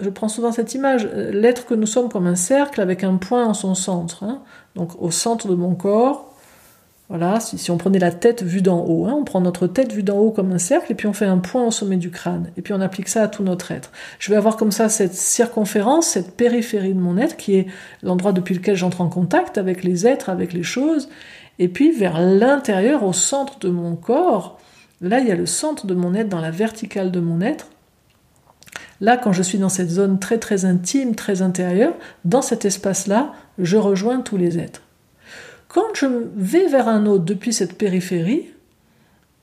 je 0.00 0.10
prends 0.10 0.28
souvent 0.28 0.50
cette 0.50 0.74
image, 0.74 1.06
l'être 1.06 1.66
que 1.66 1.74
nous 1.74 1.86
sommes 1.86 2.08
comme 2.08 2.26
un 2.26 2.36
cercle 2.36 2.80
avec 2.80 3.04
un 3.04 3.16
point 3.16 3.46
en 3.46 3.54
son 3.54 3.76
centre. 3.76 4.24
Hein. 4.24 4.42
donc 4.74 5.00
au 5.00 5.12
centre 5.12 5.46
de 5.48 5.54
mon 5.54 5.76
corps, 5.76 6.29
Voilà, 7.10 7.40
si, 7.40 7.72
on 7.72 7.76
prenait 7.76 7.98
la 7.98 8.12
tête 8.12 8.44
vue 8.44 8.62
d'en 8.62 8.84
haut, 8.86 9.06
hein, 9.06 9.16
on 9.18 9.24
prend 9.24 9.40
notre 9.40 9.66
tête 9.66 9.92
vue 9.92 10.04
d'en 10.04 10.18
haut 10.18 10.30
comme 10.30 10.52
un 10.52 10.58
cercle, 10.58 10.92
et 10.92 10.94
puis 10.94 11.08
on 11.08 11.12
fait 11.12 11.26
un 11.26 11.38
point 11.38 11.66
au 11.66 11.72
sommet 11.72 11.96
du 11.96 12.12
crâne, 12.12 12.52
et 12.56 12.62
puis 12.62 12.72
on 12.72 12.80
applique 12.80 13.08
ça 13.08 13.24
à 13.24 13.28
tout 13.28 13.42
notre 13.42 13.72
être. 13.72 13.90
Je 14.20 14.30
vais 14.30 14.36
avoir 14.36 14.56
comme 14.56 14.70
ça 14.70 14.88
cette 14.88 15.14
circonférence, 15.14 16.06
cette 16.06 16.36
périphérie 16.36 16.94
de 16.94 17.00
mon 17.00 17.18
être, 17.18 17.36
qui 17.36 17.56
est 17.56 17.66
l'endroit 18.04 18.30
depuis 18.30 18.54
lequel 18.54 18.76
j'entre 18.76 19.00
en 19.00 19.08
contact 19.08 19.58
avec 19.58 19.82
les 19.82 20.06
êtres, 20.06 20.30
avec 20.30 20.52
les 20.52 20.62
choses, 20.62 21.08
et 21.58 21.66
puis 21.66 21.90
vers 21.90 22.20
l'intérieur, 22.20 23.02
au 23.02 23.12
centre 23.12 23.58
de 23.58 23.70
mon 23.70 23.96
corps, 23.96 24.60
là 25.00 25.18
il 25.18 25.26
y 25.26 25.32
a 25.32 25.36
le 25.36 25.46
centre 25.46 25.88
de 25.88 25.94
mon 25.94 26.14
être, 26.14 26.28
dans 26.28 26.40
la 26.40 26.52
verticale 26.52 27.10
de 27.10 27.18
mon 27.18 27.40
être. 27.40 27.66
Là, 29.00 29.16
quand 29.16 29.32
je 29.32 29.42
suis 29.42 29.58
dans 29.58 29.68
cette 29.68 29.90
zone 29.90 30.20
très 30.20 30.38
très 30.38 30.64
intime, 30.64 31.16
très 31.16 31.42
intérieure, 31.42 31.94
dans 32.24 32.42
cet 32.42 32.66
espace-là, 32.66 33.32
je 33.58 33.78
rejoins 33.78 34.20
tous 34.20 34.36
les 34.36 34.60
êtres. 34.60 34.82
Quand 35.72 35.94
je 35.94 36.06
vais 36.34 36.66
vers 36.66 36.88
un 36.88 37.06
autre 37.06 37.24
depuis 37.24 37.52
cette 37.52 37.78
périphérie, 37.78 38.50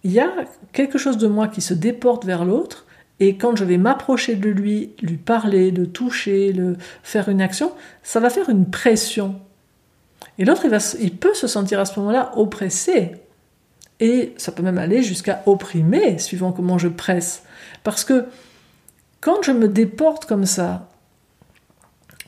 il 0.04 0.12
y 0.12 0.20
a 0.20 0.30
quelque 0.74 0.98
chose 0.98 1.18
de 1.18 1.28
moi 1.28 1.48
qui 1.48 1.62
se 1.62 1.74
déporte 1.74 2.26
vers 2.26 2.44
l'autre, 2.44 2.86
et 3.22 3.38
quand 3.38 3.56
je 3.56 3.64
vais 3.64 3.78
m'approcher 3.78 4.36
de 4.36 4.50
lui, 4.50 4.92
lui 5.02 5.16
parler, 5.16 5.72
le 5.72 5.88
toucher, 5.88 6.52
le 6.52 6.76
faire 7.02 7.30
une 7.30 7.42
action, 7.42 7.72
ça 8.04 8.20
va 8.20 8.30
faire 8.30 8.50
une 8.50 8.70
pression. 8.70 9.40
Et 10.38 10.44
l'autre, 10.44 10.66
il, 10.66 10.78
il 11.00 11.16
peut 11.16 11.34
se 11.34 11.48
sentir 11.48 11.80
à 11.80 11.86
ce 11.86 11.98
moment-là 11.98 12.34
oppressé. 12.36 13.14
Et 14.02 14.34
ça 14.36 14.52
peut 14.52 14.64
même 14.64 14.78
aller 14.78 15.04
jusqu'à 15.04 15.44
opprimer, 15.46 16.20
suivant 16.20 16.52
comment 16.52 16.78
je 16.78 16.90
presse. 16.90 17.44
Parce 17.86 18.04
que 18.04 18.26
quand 19.22 19.44
je 19.44 19.54
me 19.54 19.70
déporte 19.70 20.26
comme 20.26 20.46
ça, 20.46 20.90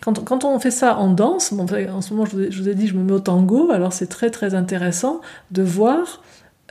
quand, 0.02 0.46
on 0.46 0.60
fait 0.60 0.72
ça 0.72 0.98
en 0.98 1.12
danse, 1.12 1.52
en 1.52 2.02
ce 2.02 2.14
moment 2.14 2.26
je 2.26 2.36
vous, 2.36 2.70
ai, 2.70 2.76
dit 2.76 2.88
je 2.88 2.96
me 2.96 3.04
mets 3.04 3.14
au 3.14 3.20
tango, 3.20 3.72
alors 3.72 3.94
c'est 3.94 4.08
très 4.08 4.30
très 4.30 4.56
intéressant 4.56 5.22
de 5.52 5.62
voir 5.62 6.22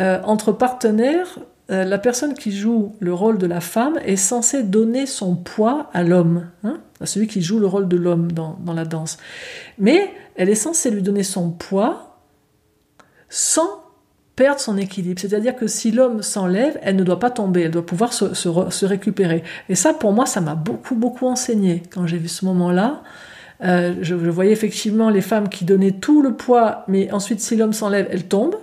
euh, 0.00 0.20
entre 0.24 0.52
partenaires, 0.52 1.38
euh, 1.70 1.84
la 1.84 1.98
personne 1.98 2.34
qui 2.34 2.52
joue 2.52 2.94
le 3.00 3.12
rôle 3.12 3.38
de 3.38 3.46
la 3.46 3.60
femme 3.60 3.98
est 4.04 4.16
censée 4.16 4.62
donner 4.62 5.06
son 5.06 5.36
poids 5.36 5.90
à 5.92 6.02
l'homme, 6.02 6.46
hein, 6.64 6.78
à 7.00 7.06
celui 7.06 7.26
qui 7.26 7.42
joue 7.42 7.58
le 7.58 7.66
rôle 7.66 7.88
de 7.88 7.96
l'homme 7.96 8.32
dans 8.32 8.72
la 8.74 8.84
danse. 8.84 9.18
Mais 9.78 10.10
elle 10.34 10.48
est 10.48 10.54
censée 10.54 10.90
lui 10.90 11.02
donner 11.02 11.24
son 11.24 11.50
poids 11.50 12.20
sans 13.28 13.87
perdre 14.38 14.60
son 14.60 14.76
équilibre. 14.76 15.20
C'est-à-dire 15.20 15.56
que 15.56 15.66
si 15.66 15.90
l'homme 15.90 16.22
s'enlève, 16.22 16.78
elle 16.82 16.94
ne 16.94 17.02
doit 17.02 17.18
pas 17.18 17.30
tomber, 17.30 17.62
elle 17.62 17.72
doit 17.72 17.84
pouvoir 17.84 18.12
se, 18.12 18.84
récupérer. 18.86 19.42
Et 19.68 19.74
ça, 19.74 19.92
pour 19.92 20.12
moi, 20.12 20.26
ça 20.26 20.40
m'a 20.40 20.54
beaucoup, 20.54 20.94
beaucoup 20.94 21.26
enseigné 21.26 21.82
quand 21.90 22.06
j'ai 22.06 22.18
vu 22.18 22.28
ce 22.28 22.44
moment-là. 22.44 23.02
Euh, 23.64 23.96
je, 24.00 24.14
voyais 24.14 24.52
effectivement 24.52 25.10
les 25.10 25.22
femmes 25.22 25.48
qui 25.48 25.64
donnaient 25.64 25.90
tout 25.90 26.22
le 26.22 26.34
poids, 26.34 26.84
mais 26.86 27.10
ensuite, 27.10 27.40
si 27.40 27.56
l'homme 27.56 27.72
s'enlève, 27.72 28.06
elle 28.12 28.28
tombe. 28.28 28.54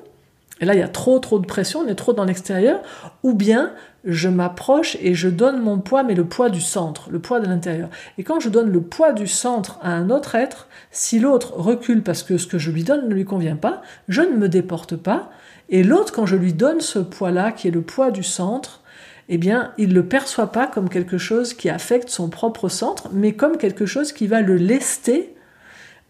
Et 0.61 0.65
là, 0.65 0.75
il 0.75 0.79
y 0.79 0.83
a 0.83 0.87
trop, 0.87 1.19
trop 1.19 1.39
de 1.39 1.45
pression, 1.45 1.81
on 1.81 1.87
est 1.89 1.95
trop 1.95 2.13
dans 2.13 2.23
l'extérieur. 2.23 2.79
Ou 3.23 3.33
bien, 3.33 3.73
je 4.05 4.29
m'approche 4.29 4.95
et 5.01 5.13
je 5.13 5.27
donne 5.27 5.61
mon 5.61 5.79
poids, 5.79 6.03
mais 6.03 6.15
le 6.15 6.23
poids 6.23 6.49
du 6.49 6.61
centre, 6.61 7.09
le 7.11 7.19
poids 7.19 7.41
de 7.41 7.47
l'intérieur. 7.47 7.89
Et 8.17 8.23
quand 8.23 8.39
je 8.39 8.47
donne 8.47 8.71
le 8.71 8.79
poids 8.79 9.11
du 9.11 9.27
centre 9.27 9.77
à 9.81 9.91
un 9.91 10.09
autre 10.09 10.35
être, 10.35 10.69
si 10.91 11.19
l'autre 11.19 11.51
recule 11.57 12.01
parce 12.01 12.23
que 12.23 12.37
ce 12.37 12.47
que 12.47 12.57
je 12.57 12.71
lui 12.71 12.85
donne 12.85 13.09
ne 13.09 13.13
lui 13.13 13.25
convient 13.25 13.57
pas, 13.57 13.81
je 14.07 14.21
ne 14.21 14.37
me 14.37 14.47
déporte 14.47 14.95
pas, 14.95 15.31
et 15.69 15.83
l'autre, 15.83 16.13
quand 16.13 16.25
je 16.25 16.35
lui 16.35 16.53
donne 16.53 16.81
ce 16.81 16.99
poids-là, 16.99 17.51
qui 17.51 17.67
est 17.67 17.71
le 17.71 17.81
poids 17.81 18.11
du 18.11 18.23
centre, 18.23 18.81
eh 19.29 19.37
bien, 19.37 19.73
il 19.77 19.89
ne 19.89 19.95
le 19.95 20.05
perçoit 20.05 20.51
pas 20.51 20.67
comme 20.67 20.89
quelque 20.89 21.17
chose 21.17 21.53
qui 21.53 21.69
affecte 21.69 22.09
son 22.09 22.29
propre 22.29 22.69
centre, 22.69 23.09
mais 23.11 23.33
comme 23.33 23.57
quelque 23.57 23.85
chose 23.85 24.11
qui 24.11 24.27
va 24.27 24.41
le 24.41 24.55
lester 24.55 25.35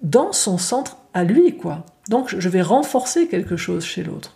dans 0.01 0.33
son 0.33 0.57
centre 0.57 0.97
à 1.13 1.23
lui, 1.23 1.55
quoi. 1.55 1.85
Donc, 2.09 2.35
je 2.37 2.49
vais 2.49 2.61
renforcer 2.61 3.27
quelque 3.27 3.55
chose 3.55 3.85
chez 3.85 4.03
l'autre. 4.03 4.35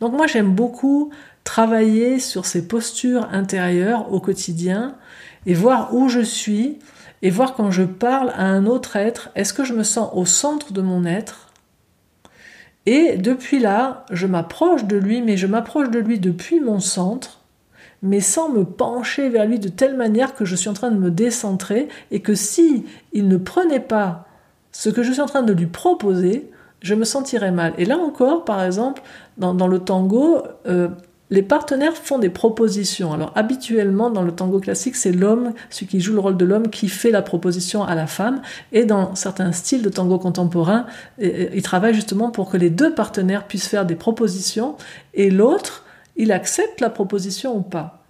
Donc, 0.00 0.12
moi, 0.12 0.26
j'aime 0.26 0.54
beaucoup 0.54 1.10
travailler 1.42 2.20
sur 2.20 2.46
ces 2.46 2.68
postures 2.68 3.28
intérieures 3.32 4.12
au 4.12 4.20
quotidien 4.20 4.96
et 5.44 5.54
voir 5.54 5.92
où 5.92 6.08
je 6.08 6.20
suis 6.20 6.78
et 7.22 7.30
voir 7.30 7.54
quand 7.54 7.70
je 7.70 7.82
parle 7.82 8.30
à 8.36 8.44
un 8.44 8.66
autre 8.66 8.96
être, 8.96 9.30
est-ce 9.34 9.52
que 9.52 9.64
je 9.64 9.72
me 9.72 9.82
sens 9.82 10.10
au 10.12 10.24
centre 10.26 10.72
de 10.72 10.82
mon 10.82 11.04
être 11.04 11.43
et 12.86 13.16
depuis 13.16 13.58
là, 13.58 14.04
je 14.10 14.26
m'approche 14.26 14.84
de 14.84 14.96
lui, 14.96 15.22
mais 15.22 15.36
je 15.36 15.46
m'approche 15.46 15.90
de 15.90 15.98
lui 15.98 16.18
depuis 16.18 16.60
mon 16.60 16.80
centre, 16.80 17.40
mais 18.02 18.20
sans 18.20 18.50
me 18.50 18.64
pencher 18.64 19.30
vers 19.30 19.46
lui 19.46 19.58
de 19.58 19.68
telle 19.68 19.96
manière 19.96 20.34
que 20.34 20.44
je 20.44 20.54
suis 20.54 20.68
en 20.68 20.74
train 20.74 20.90
de 20.90 20.98
me 20.98 21.10
décentrer 21.10 21.88
et 22.10 22.20
que 22.20 22.34
si 22.34 22.84
il 23.12 23.28
ne 23.28 23.38
prenait 23.38 23.80
pas 23.80 24.26
ce 24.72 24.90
que 24.90 25.02
je 25.02 25.12
suis 25.12 25.22
en 25.22 25.26
train 25.26 25.42
de 25.42 25.52
lui 25.54 25.66
proposer, 25.66 26.50
je 26.82 26.94
me 26.94 27.04
sentirais 27.04 27.52
mal. 27.52 27.72
Et 27.78 27.86
là 27.86 27.96
encore, 27.96 28.44
par 28.44 28.62
exemple, 28.62 29.02
dans, 29.38 29.66
le 29.66 29.78
tango, 29.78 30.42
euh, 30.66 30.88
les 31.30 31.42
partenaires 31.42 31.96
font 31.96 32.18
des 32.18 32.28
propositions. 32.28 33.12
Alors 33.12 33.32
habituellement 33.34 34.10
dans 34.10 34.22
le 34.22 34.32
tango 34.32 34.60
classique, 34.60 34.94
c'est 34.94 35.12
l'homme, 35.12 35.52
celui 35.70 35.86
qui 35.86 36.00
joue 36.00 36.12
le 36.12 36.20
rôle 36.20 36.36
de 36.36 36.44
l'homme, 36.44 36.68
qui 36.68 36.88
fait 36.88 37.10
la 37.10 37.22
proposition 37.22 37.82
à 37.82 37.94
la 37.94 38.06
femme. 38.06 38.42
Et 38.72 38.84
dans 38.84 39.14
certains 39.14 39.52
styles 39.52 39.82
de 39.82 39.88
tango 39.88 40.18
contemporain, 40.18 40.86
il 41.18 41.62
travaille 41.62 41.94
justement 41.94 42.30
pour 42.30 42.50
que 42.50 42.56
les 42.56 42.70
deux 42.70 42.94
partenaires 42.94 43.46
puissent 43.46 43.68
faire 43.68 43.86
des 43.86 43.96
propositions 43.96 44.76
et 45.14 45.30
l'autre, 45.30 45.84
il 46.16 46.30
accepte 46.30 46.80
la 46.80 46.90
proposition 46.90 47.56
ou 47.56 47.62
pas. 47.62 48.00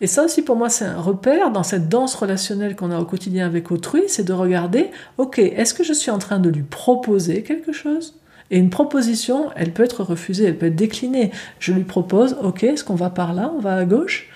Et 0.00 0.08
ça 0.08 0.24
aussi 0.24 0.42
pour 0.42 0.56
moi 0.56 0.68
c'est 0.68 0.86
un 0.86 1.00
repère 1.00 1.52
dans 1.52 1.62
cette 1.62 1.88
danse 1.88 2.14
relationnelle 2.14 2.74
qu'on 2.74 2.90
a 2.90 2.98
au 2.98 3.04
quotidien 3.04 3.46
avec 3.46 3.70
autrui, 3.70 4.02
c'est 4.08 4.24
de 4.24 4.32
regarder, 4.32 4.90
ok, 5.18 5.38
est-ce 5.38 5.74
que 5.74 5.84
je 5.84 5.92
suis 5.92 6.10
en 6.10 6.18
train 6.18 6.40
de 6.40 6.48
lui 6.48 6.62
proposer 6.62 7.42
quelque 7.42 7.72
chose? 7.72 8.14
Et 8.52 8.58
une 8.58 8.68
proposition, 8.68 9.48
elle 9.56 9.72
peut 9.72 9.82
être 9.82 10.04
refusée, 10.04 10.44
elle 10.44 10.58
peut 10.58 10.66
être 10.66 10.76
déclinée. 10.76 11.30
Je 11.58 11.72
lui 11.72 11.84
propose, 11.84 12.36
ok, 12.42 12.64
est-ce 12.64 12.84
qu'on 12.84 12.94
va 12.94 13.08
par 13.08 13.32
là, 13.32 13.50
on 13.56 13.60
va 13.60 13.76
à 13.76 13.84
gauche? 13.86 14.28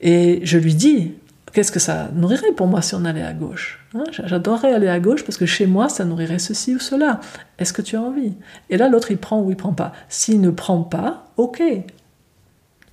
Et 0.00 0.38
je 0.44 0.58
lui 0.58 0.76
dis, 0.76 1.14
qu'est-ce 1.52 1.72
que 1.72 1.80
ça 1.80 2.08
nourrirait 2.14 2.52
pour 2.52 2.68
moi 2.68 2.82
si 2.82 2.94
on 2.94 3.04
allait 3.04 3.24
à 3.24 3.32
gauche? 3.32 3.84
Hein 3.96 4.04
J'adorerais 4.12 4.72
aller 4.72 4.86
à 4.86 5.00
gauche 5.00 5.24
parce 5.24 5.36
que 5.36 5.44
chez 5.44 5.66
moi, 5.66 5.88
ça 5.88 6.04
nourrirait 6.04 6.38
ceci 6.38 6.76
ou 6.76 6.78
cela. 6.78 7.18
Est-ce 7.58 7.72
que 7.72 7.82
tu 7.82 7.96
as 7.96 8.00
envie? 8.00 8.34
Et 8.70 8.76
là, 8.76 8.88
l'autre, 8.88 9.10
il 9.10 9.18
prend 9.18 9.42
ou 9.42 9.50
il 9.50 9.56
prend 9.56 9.72
pas. 9.72 9.92
S'il 10.08 10.40
ne 10.40 10.50
prend 10.50 10.82
pas, 10.82 11.24
ok. 11.36 11.60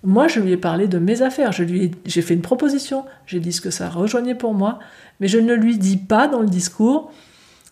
Moi, 0.04 0.28
je 0.28 0.40
lui 0.40 0.54
ai 0.54 0.58
parlé 0.58 0.88
de 0.88 0.98
mes 0.98 1.22
affaires. 1.22 1.52
Je 1.52 1.64
j'ai 2.06 2.22
fait 2.24 2.34
une 2.34 2.42
proposition. 2.42 3.06
J'ai 3.28 3.40
dit 3.40 3.54
ce 3.54 3.62
que 3.62 3.70
ça 3.70 3.88
rejoignait 3.88 4.34
pour 4.34 4.56
moi, 4.56 4.80
mais 5.20 5.28
je 5.28 5.38
ne 5.38 5.54
lui 5.54 5.78
dis 5.78 5.98
pas 5.98 6.28
dans 6.28 6.42
le 6.42 6.50
discours 6.50 7.12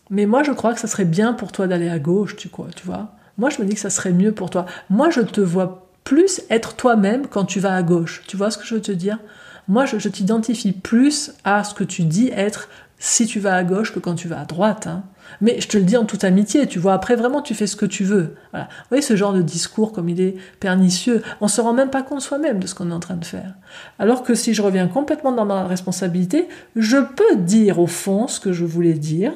mais 0.10 0.26
moi, 0.26 0.44
je 0.44 0.52
crois 0.52 0.74
que 0.74 0.80
ça 0.80 0.88
serait 0.88 1.06
bien 1.06 1.34
pour 1.34 1.52
toi 1.52 1.68
d'aller 1.68 1.90
à 1.90 2.00
gauche, 2.00 2.36
tu, 2.36 2.50
quoi, 2.50 2.68
tu 2.76 2.86
vois. 2.86 3.12
Moi, 3.38 3.50
je 3.50 3.62
me 3.62 3.68
dis 3.68 3.76
que 3.76 3.80
ça 3.80 3.90
serait 3.90 4.14
mieux 4.14 4.32
pour 4.32 4.50
toi. 4.50 4.66
Moi, 4.90 5.10
je 5.10 5.22
te 5.22 5.42
vois 5.42 5.88
plus 6.04 6.42
être 6.50 6.76
toi-même 6.76 7.28
quand 7.28 7.46
tu 7.46 7.60
vas 7.60 7.76
à 7.76 7.84
gauche. 7.84 8.24
Tu 8.28 8.38
vois 8.38 8.50
ce 8.50 8.58
que 8.58 8.66
je 8.66 8.76
veux 8.76 8.82
te 8.82 8.92
dire? 8.92 9.20
Moi, 9.68 9.86
je, 9.86 10.08
t'identifie 10.08 10.72
plus 10.72 11.34
à 11.44 11.64
ce 11.64 11.74
que 11.74 11.84
tu 11.84 12.04
dis 12.04 12.30
être 12.34 12.70
si 13.00 13.28
tu 13.28 13.40
vas 13.40 13.56
à 13.56 13.64
gauche 13.64 13.94
que 13.94 14.00
quand 14.00 14.16
tu 14.16 14.28
vas 14.28 14.40
à 14.40 14.46
droite. 14.46 14.88
Hein. 14.88 15.04
Mais 15.42 15.60
je 15.60 15.68
te 15.68 15.78
le 15.78 15.84
dis 15.84 15.98
en 15.98 16.06
toute 16.06 16.24
amitié, 16.24 16.66
tu 16.66 16.80
vois. 16.80 16.94
Après, 16.94 17.16
vraiment, 17.16 17.42
tu 17.42 17.54
fais 17.54 17.68
ce 17.68 17.76
que 17.76 17.86
tu 17.86 18.06
veux. 18.06 18.36
Vous 18.54 18.60
voyez 18.90 19.04
ce 19.04 19.16
genre 19.16 19.34
de 19.34 19.42
discours 19.42 19.92
comme 19.92 20.08
il 20.10 20.22
est 20.22 20.38
pernicieux. 20.60 21.22
On 21.42 21.50
se 21.50 21.60
rend 21.60 21.74
même 21.74 21.90
pas 21.90 22.02
compte 22.02 22.22
soi-même 22.22 22.60
de 22.60 22.66
ce 22.66 22.74
qu'on 22.74 22.90
est 22.90 22.94
en 22.94 23.02
train 23.02 23.18
de 23.18 23.26
faire. 23.26 23.54
Alors 24.00 24.24
que 24.24 24.34
si 24.34 24.54
je 24.54 24.62
reviens 24.62 24.88
complètement 24.88 25.34
dans 25.34 25.46
ma 25.46 25.68
responsabilité, 25.68 26.48
je 26.76 26.98
peux 26.98 27.36
dire 27.36 27.80
au 27.80 27.88
fond 27.88 28.28
ce 28.28 28.40
que 28.40 28.54
je 28.54 28.66
voulais 28.66 28.94
dire 28.94 29.34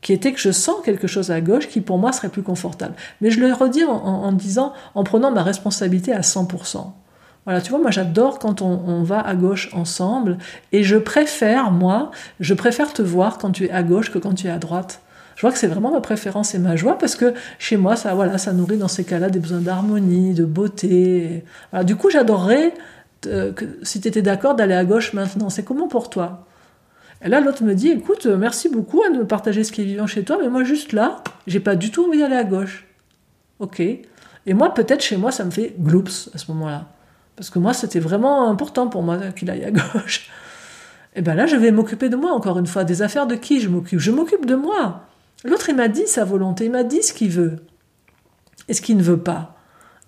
qui 0.00 0.12
était 0.12 0.32
que 0.32 0.38
je 0.38 0.52
sens 0.52 0.76
quelque 0.84 1.06
chose 1.06 1.30
à 1.30 1.40
gauche 1.40 1.68
qui 1.68 1.80
pour 1.80 1.98
moi 1.98 2.12
serait 2.12 2.28
plus 2.28 2.42
confortable. 2.42 2.94
Mais 3.20 3.30
je 3.30 3.40
le 3.40 3.52
redis 3.52 3.84
en, 3.84 4.32
disant, 4.32 4.72
en 4.94 5.04
prenant 5.04 5.30
ma 5.30 5.42
responsabilité 5.42 6.12
à 6.12 6.20
100%. 6.20 6.92
Voilà, 7.44 7.60
tu 7.62 7.70
vois, 7.70 7.80
moi 7.80 7.90
j'adore 7.90 8.38
quand 8.38 8.60
on, 8.62 9.02
va 9.02 9.20
à 9.20 9.34
gauche 9.34 9.70
ensemble 9.72 10.36
et 10.70 10.82
je 10.82 10.96
préfère, 10.96 11.70
moi, 11.70 12.10
je 12.40 12.54
préfère 12.54 12.92
te 12.92 13.02
voir 13.02 13.38
quand 13.38 13.52
tu 13.52 13.66
es 13.66 13.70
à 13.70 13.82
gauche 13.82 14.12
que 14.12 14.18
quand 14.18 14.34
tu 14.34 14.46
es 14.48 14.50
à 14.50 14.58
droite. 14.58 15.00
Je 15.34 15.42
vois 15.42 15.52
que 15.52 15.58
c'est 15.58 15.68
vraiment 15.68 15.92
ma 15.92 16.00
préférence 16.00 16.54
et 16.54 16.58
ma 16.58 16.76
joie 16.76 16.98
parce 16.98 17.14
que 17.14 17.32
chez 17.58 17.76
moi, 17.76 17.96
ça, 17.96 18.12
voilà, 18.14 18.38
ça 18.38 18.52
nourrit 18.52 18.76
dans 18.76 18.88
ces 18.88 19.04
cas-là 19.04 19.30
des 19.30 19.38
besoins 19.38 19.60
d'harmonie, 19.60 20.34
de 20.34 20.44
beauté. 20.44 21.44
Voilà, 21.70 21.84
du 21.84 21.96
coup, 21.96 22.10
j'adorerais, 22.10 22.74
euh, 23.26 23.52
si 23.82 24.00
tu 24.00 24.08
étais 24.08 24.20
d'accord, 24.20 24.54
d'aller 24.54 24.74
à 24.74 24.84
gauche 24.84 25.12
maintenant. 25.12 25.48
C'est 25.48 25.62
comment 25.62 25.86
pour 25.86 26.10
toi? 26.10 26.47
Et 27.22 27.28
là, 27.28 27.40
l'autre 27.40 27.64
me 27.64 27.74
dit, 27.74 27.88
écoute, 27.88 28.26
merci 28.26 28.68
beaucoup 28.68 29.02
hein, 29.04 29.10
de 29.10 29.18
me 29.18 29.26
partager 29.26 29.64
ce 29.64 29.72
qui 29.72 29.82
est 29.82 29.84
vivant 29.84 30.06
chez 30.06 30.22
toi, 30.22 30.38
mais 30.40 30.48
moi, 30.48 30.62
juste 30.62 30.92
là, 30.92 31.22
j'ai 31.46 31.60
pas 31.60 31.74
du 31.74 31.90
tout 31.90 32.06
envie 32.06 32.18
d'aller 32.18 32.36
à 32.36 32.44
gauche. 32.44 32.86
Ok. 33.58 33.80
Et 33.80 34.54
moi, 34.54 34.72
peut-être 34.72 35.02
chez 35.02 35.16
moi, 35.16 35.32
ça 35.32 35.44
me 35.44 35.50
fait 35.50 35.74
gloops 35.78 36.30
à 36.34 36.38
ce 36.38 36.50
moment-là. 36.52 36.86
Parce 37.34 37.50
que 37.50 37.58
moi, 37.58 37.74
c'était 37.74 38.00
vraiment 38.00 38.48
important 38.48 38.86
pour 38.88 39.02
moi 39.02 39.18
qu'il 39.32 39.50
aille 39.50 39.64
à 39.64 39.70
gauche. 39.70 40.30
Et 41.16 41.22
ben 41.22 41.34
là, 41.34 41.46
je 41.46 41.56
vais 41.56 41.72
m'occuper 41.72 42.08
de 42.08 42.16
moi, 42.16 42.32
encore 42.32 42.58
une 42.58 42.66
fois. 42.66 42.84
Des 42.84 43.02
affaires 43.02 43.26
de 43.26 43.34
qui 43.34 43.60
je 43.60 43.68
m'occupe? 43.68 43.98
Je 43.98 44.12
m'occupe 44.12 44.46
de 44.46 44.54
moi. 44.54 45.02
L'autre, 45.44 45.68
il 45.68 45.76
m'a 45.76 45.88
dit 45.88 46.06
sa 46.06 46.24
volonté, 46.24 46.66
il 46.66 46.70
m'a 46.70 46.84
dit 46.84 47.02
ce 47.02 47.12
qu'il 47.12 47.30
veut 47.30 47.56
et 48.68 48.74
ce 48.74 48.80
qu'il 48.80 48.96
ne 48.96 49.02
veut 49.02 49.18
pas. 49.18 49.56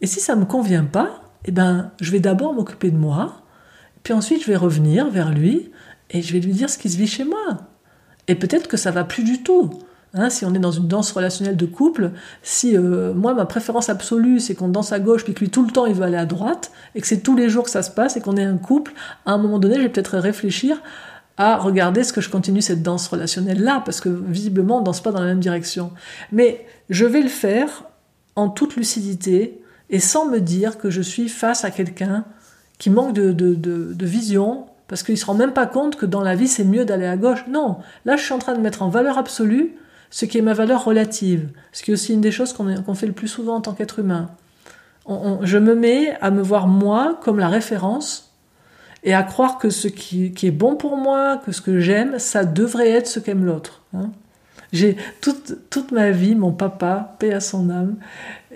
Et 0.00 0.06
si 0.06 0.20
ça 0.20 0.34
ne 0.34 0.40
me 0.40 0.44
convient 0.46 0.84
pas, 0.84 1.22
eh 1.44 1.50
ben, 1.50 1.90
je 2.00 2.10
vais 2.10 2.20
d'abord 2.20 2.54
m'occuper 2.54 2.90
de 2.90 2.96
moi, 2.96 3.42
puis 4.02 4.12
ensuite 4.12 4.42
je 4.42 4.46
vais 4.46 4.56
revenir 4.56 5.08
vers 5.10 5.30
lui 5.30 5.70
et 6.10 6.22
je 6.22 6.32
vais 6.32 6.40
lui 6.40 6.52
dire 6.52 6.68
ce 6.68 6.78
qui 6.78 6.90
se 6.90 6.96
vit 6.96 7.06
chez 7.06 7.24
moi. 7.24 7.58
Et 8.28 8.34
peut-être 8.34 8.68
que 8.68 8.76
ça 8.76 8.90
va 8.90 9.04
plus 9.04 9.24
du 9.24 9.42
tout. 9.42 9.70
Hein, 10.12 10.28
si 10.28 10.44
on 10.44 10.52
est 10.54 10.58
dans 10.58 10.72
une 10.72 10.88
danse 10.88 11.12
relationnelle 11.12 11.56
de 11.56 11.66
couple, 11.66 12.10
si 12.42 12.76
euh, 12.76 13.14
moi 13.14 13.32
ma 13.32 13.46
préférence 13.46 13.88
absolue 13.88 14.40
c'est 14.40 14.56
qu'on 14.56 14.68
danse 14.68 14.92
à 14.92 14.98
gauche 14.98 15.22
puis 15.22 15.34
que 15.34 15.40
lui 15.40 15.50
tout 15.50 15.64
le 15.64 15.70
temps 15.70 15.86
il 15.86 15.94
veut 15.94 16.02
aller 16.02 16.16
à 16.16 16.26
droite 16.26 16.72
et 16.96 17.00
que 17.00 17.06
c'est 17.06 17.20
tous 17.20 17.36
les 17.36 17.48
jours 17.48 17.62
que 17.62 17.70
ça 17.70 17.84
se 17.84 17.92
passe 17.92 18.16
et 18.16 18.20
qu'on 18.20 18.36
est 18.36 18.42
un 18.42 18.56
couple, 18.56 18.92
à 19.24 19.32
un 19.32 19.38
moment 19.38 19.60
donné 19.60 19.76
je 19.76 19.82
vais 19.82 19.88
peut-être 19.88 20.18
réfléchir 20.18 20.82
à 21.36 21.56
regarder 21.58 22.02
ce 22.02 22.12
que 22.12 22.20
je 22.20 22.28
continue 22.28 22.60
cette 22.60 22.82
danse 22.82 23.06
relationnelle 23.06 23.62
là 23.62 23.82
parce 23.84 24.00
que 24.00 24.08
visiblement 24.08 24.78
on 24.78 24.80
danse 24.80 25.00
pas 25.00 25.12
dans 25.12 25.20
la 25.20 25.26
même 25.26 25.38
direction. 25.38 25.92
Mais 26.32 26.66
je 26.88 27.04
vais 27.04 27.22
le 27.22 27.28
faire 27.28 27.84
en 28.34 28.48
toute 28.48 28.74
lucidité 28.74 29.62
et 29.90 30.00
sans 30.00 30.26
me 30.26 30.40
dire 30.40 30.78
que 30.78 30.90
je 30.90 31.02
suis 31.02 31.28
face 31.28 31.64
à 31.64 31.70
quelqu'un 31.70 32.24
qui 32.78 32.90
manque 32.90 33.12
de, 33.12 34.04
vision, 34.06 34.66
parce 34.90 35.04
qu'il 35.04 35.16
se 35.16 35.24
rend 35.24 35.34
même 35.34 35.52
pas 35.52 35.66
compte 35.66 35.94
que 35.94 36.04
dans 36.04 36.20
la 36.20 36.34
vie 36.34 36.48
c'est 36.48 36.64
mieux 36.64 36.84
d'aller 36.84 37.06
à 37.06 37.16
gauche. 37.16 37.46
Non, 37.48 37.78
là 38.04 38.16
je 38.16 38.24
suis 38.24 38.34
en 38.34 38.38
train 38.38 38.54
de 38.54 38.60
mettre 38.60 38.82
en 38.82 38.90
valeur 38.90 39.16
absolue 39.16 39.76
ce 40.10 40.24
qui 40.24 40.38
est 40.38 40.42
ma 40.42 40.52
valeur 40.52 40.84
relative, 40.84 41.48
ce 41.72 41.84
qui 41.84 41.92
est 41.92 41.94
aussi 41.94 42.12
une 42.12 42.20
des 42.20 42.32
choses 42.32 42.52
qu'on 42.52 42.94
fait 42.94 43.06
le 43.06 43.12
plus 43.12 43.28
souvent 43.28 43.54
en 43.54 43.60
tant 43.60 43.72
qu'être 43.72 44.00
humain. 44.00 44.28
je 45.08 45.58
me 45.58 45.76
mets 45.76 46.16
à 46.20 46.32
me 46.32 46.42
voir 46.42 46.66
moi 46.66 47.18
comme 47.22 47.38
la 47.38 47.48
référence 47.48 48.34
et 49.04 49.14
à 49.14 49.22
croire 49.22 49.58
que 49.58 49.70
ce 49.70 49.86
qui, 49.86 50.34
est 50.42 50.50
bon 50.50 50.74
pour 50.74 50.96
moi, 50.96 51.40
que 51.46 51.52
ce 51.52 51.60
que 51.60 51.78
j'aime, 51.78 52.18
ça 52.18 52.44
devrait 52.44 52.90
être 52.90 53.06
ce 53.06 53.20
qu'aime 53.20 53.44
l'autre. 53.44 53.82
Hein. 53.94 54.10
J'ai 54.72 54.96
toute, 55.20 55.54
toute 55.68 55.90
ma 55.90 56.10
vie, 56.10 56.34
mon 56.34 56.52
papa, 56.52 57.16
paix 57.18 57.32
à 57.32 57.40
son 57.40 57.70
âme, 57.70 57.96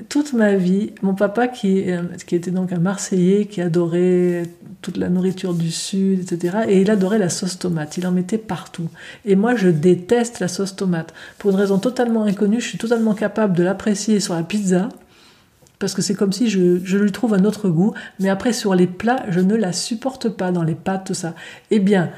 toute 0.09 0.33
ma 0.33 0.55
vie, 0.55 0.93
mon 1.03 1.15
papa 1.15 1.49
qui, 1.49 1.87
qui 2.27 2.37
était 2.37 2.51
donc 2.53 2.73
un 2.73 2.79
Marseillais, 2.79 3.47
qui 3.47 3.61
adorait 3.61 4.45
toute 4.81 4.97
la 4.97 5.09
nourriture 5.09 5.55
du 5.55 5.71
Sud, 5.71 6.21
etc. 6.21 6.59
Et 6.69 6.81
il 6.83 6.91
adorait 6.91 7.19
la 7.19 7.31
sauce 7.31 7.59
tomate, 7.59 7.97
il 7.97 8.07
en 8.07 8.13
mettait 8.13 8.39
partout. 8.39 8.89
Et 9.25 9.35
moi, 9.35 9.57
je 9.57 9.69
déteste 9.69 10.41
la 10.41 10.49
sauce 10.49 10.77
tomate. 10.77 11.15
Pour 11.39 11.51
une 11.51 11.57
raison 11.57 11.79
totalement 11.79 12.25
inconnue, 12.25 12.61
je 12.61 12.69
suis 12.69 12.79
totalement 12.79 13.15
capable 13.15 13.57
de 13.57 13.63
l'apprécier 13.63 14.21
sur 14.21 14.35
la 14.35 14.43
pizza, 14.43 14.91
parce 15.79 15.95
que 15.95 16.03
c'est 16.03 16.15
comme 16.15 16.33
si 16.33 16.49
je, 16.49 16.81
je, 16.85 16.99
lui 16.99 17.13
trouve 17.13 17.35
un 17.35 17.45
autre 17.45 17.69
goût, 17.69 17.95
mais 18.21 18.29
après 18.29 18.53
sur 18.53 18.75
les 18.75 18.87
plats, 18.87 19.25
je 19.31 19.41
ne 19.41 19.57
la 19.57 19.73
supporte 19.73 20.29
pas, 20.29 20.53
dans 20.53 20.63
les 20.63 20.77
pâtes, 20.77 21.07
tout 21.07 21.15
ça. 21.15 21.35
Eh 21.71 21.81
bien, 21.81 22.11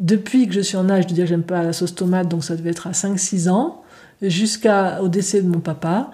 depuis 0.00 0.48
que 0.48 0.54
je 0.54 0.60
suis 0.60 0.76
en 0.76 0.90
âge 0.90 1.06
de 1.06 1.14
dire 1.14 1.26
j'aime 1.26 1.42
pas 1.42 1.62
la 1.62 1.72
sauce 1.72 1.94
tomate, 1.94 2.28
donc 2.28 2.44
ça 2.44 2.56
devait 2.56 2.70
être 2.70 2.86
à 2.86 2.92
5-6 2.92 3.48
ans, 3.48 3.82
jusqu'au 4.22 5.08
décès 5.08 5.42
de 5.42 5.48
mon 5.48 5.60
papa, 5.60 6.10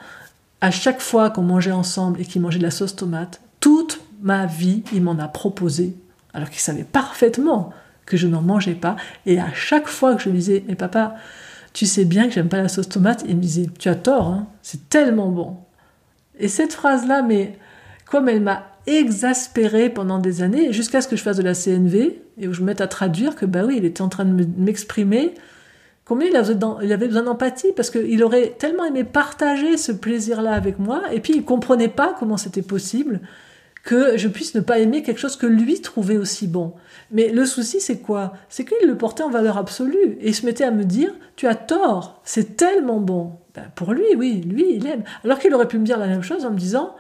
à 0.61 0.71
chaque 0.71 1.01
fois 1.01 1.31
qu'on 1.31 1.43
mangeait 1.43 1.73
ensemble 1.73 2.21
et 2.21 2.25
qu'il 2.25 2.43
mangeait 2.43 2.59
de 2.59 2.65
la 2.65 2.71
sauce 2.71 2.97
tomate, 2.97 3.41
toute 3.61 4.01
ma 4.21 4.47
vie, 4.47 4.83
il 4.93 5.03
m'en 5.03 5.19
a 5.19 5.29
proposé, 5.29 5.97
alors 6.35 6.51
qu'il 6.51 6.61
savait 6.61 6.85
parfaitement 6.85 7.71
que 8.05 8.17
je 8.17 8.27
n'en 8.27 8.43
mangeais 8.43 8.75
pas. 8.75 8.97
Et 9.25 9.41
à 9.41 9.53
chaque 9.55 9.87
fois 9.89 10.15
que 10.15 10.23
je 10.23 10.29
lui 10.29 10.39
disais, 10.39 10.65
mais 10.69 10.75
papa, 10.75 11.15
tu 11.73 11.87
sais 11.87 12.05
bien 12.05 12.27
que 12.27 12.33
j'aime 12.33 12.49
pas 12.49 12.59
la 12.59 12.69
sauce 12.69 12.89
tomate, 12.89 13.25
il 13.27 13.37
me 13.37 13.43
disait, 13.43 13.67
tu 13.79 13.89
as 13.89 13.95
tort, 13.95 14.27
hein, 14.27 14.47
c'est 14.63 14.89
tellement 14.89 15.29
bon. 15.29 15.57
Et 16.39 16.49
cette 16.49 16.73
phrase-là, 16.73 17.23
mais 17.23 17.59
comme 18.11 18.29
elle 18.29 18.41
m'a 18.41 18.65
exaspéré 18.87 19.89
pendant 19.89 20.19
des 20.19 20.43
années, 20.43 20.73
jusqu'à 20.73 21.01
ce 21.01 21.09
que 21.09 21.17
je 21.17 21.23
fasse 21.23 21.37
de 21.37 21.43
la 21.43 21.55
CNV 21.55 22.21
et 22.39 22.49
où 22.49 22.53
je 22.53 22.61
me 22.61 22.67
mette 22.67 22.81
à 22.81 22.89
traduire 22.89 23.37
que, 23.37 23.47
bah 23.47 23.63
oui, 23.65 23.77
il 23.79 23.85
était 23.85 24.03
en 24.03 24.09
train 24.09 24.25
de 24.25 24.47
m'exprimer 24.57 25.35
combien 26.05 26.29
il 26.29 26.93
avait 26.93 27.07
besoin 27.07 27.23
d'empathie 27.23 27.73
parce 27.77 27.89
qu'il 27.89 28.25
aurait 28.25 28.57
tellement 28.59 28.85
aimé 28.85 29.05
partager 29.05 29.77
ce 29.77 29.93
plaisir-là 29.93 30.53
avec 30.53 30.81
moi 30.81 31.03
et 31.13 31.21
puis 31.21 31.35
il 31.37 31.45
comprenait 31.45 31.89
pas 31.89 32.17
comment 32.19 32.37
c'était 32.37 32.63
possible 32.63 33.21
que 33.85 34.17
je 34.17 34.27
puisse 34.27 34.57
ne 34.57 34.61
pas 34.61 34.81
aimer 34.81 35.05
quelque 35.05 35.21
chose 35.21 35.37
que 35.37 35.47
lui 35.47 35.81
trouvait 35.81 36.17
aussi 36.17 36.49
bon. 36.49 36.75
Mais 37.13 37.29
le 37.29 37.47
souci, 37.47 37.81
c'est 37.81 38.01
quoi? 38.01 38.33
C'est 38.49 38.65
qu'il 38.65 38.89
le 38.89 38.97
portait 38.97 39.23
en 39.23 39.31
valeur 39.31 39.57
absolue 39.57 40.19
et 40.21 40.29
il 40.29 40.35
se 40.35 40.45
mettait 40.45 40.65
à 40.65 40.73
me 40.73 40.85
dire 40.85 41.13
Tu 41.37 41.47
as 41.47 41.55
tort, 41.55 42.21
c'est 42.25 42.57
tellement 42.57 42.99
bon. 42.99 43.35
Ben, 43.55 43.71
pour 43.75 43.93
lui, 43.93 44.05
oui, 44.17 44.43
lui, 44.43 44.67
il 44.75 44.87
aime. 44.87 45.05
Alors 45.25 45.39
qu'il 45.39 45.55
aurait 45.55 45.69
pu 45.69 45.79
me 45.79 45.85
dire 45.85 45.99
la 45.99 46.09
même 46.09 46.23
chose 46.23 46.45
en 46.45 46.51
me 46.51 46.59
disant 46.59 46.95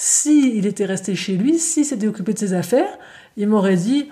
si 0.00 0.56
il 0.56 0.64
était 0.64 0.84
resté 0.84 1.16
chez 1.16 1.32
lui, 1.32 1.58
si 1.58 1.84
s'était 1.84 2.06
occupé 2.06 2.32
de 2.32 2.38
ses 2.38 2.54
affaires, 2.54 3.00
il 3.36 3.48
m'aurait 3.48 3.74
dit 3.74 4.08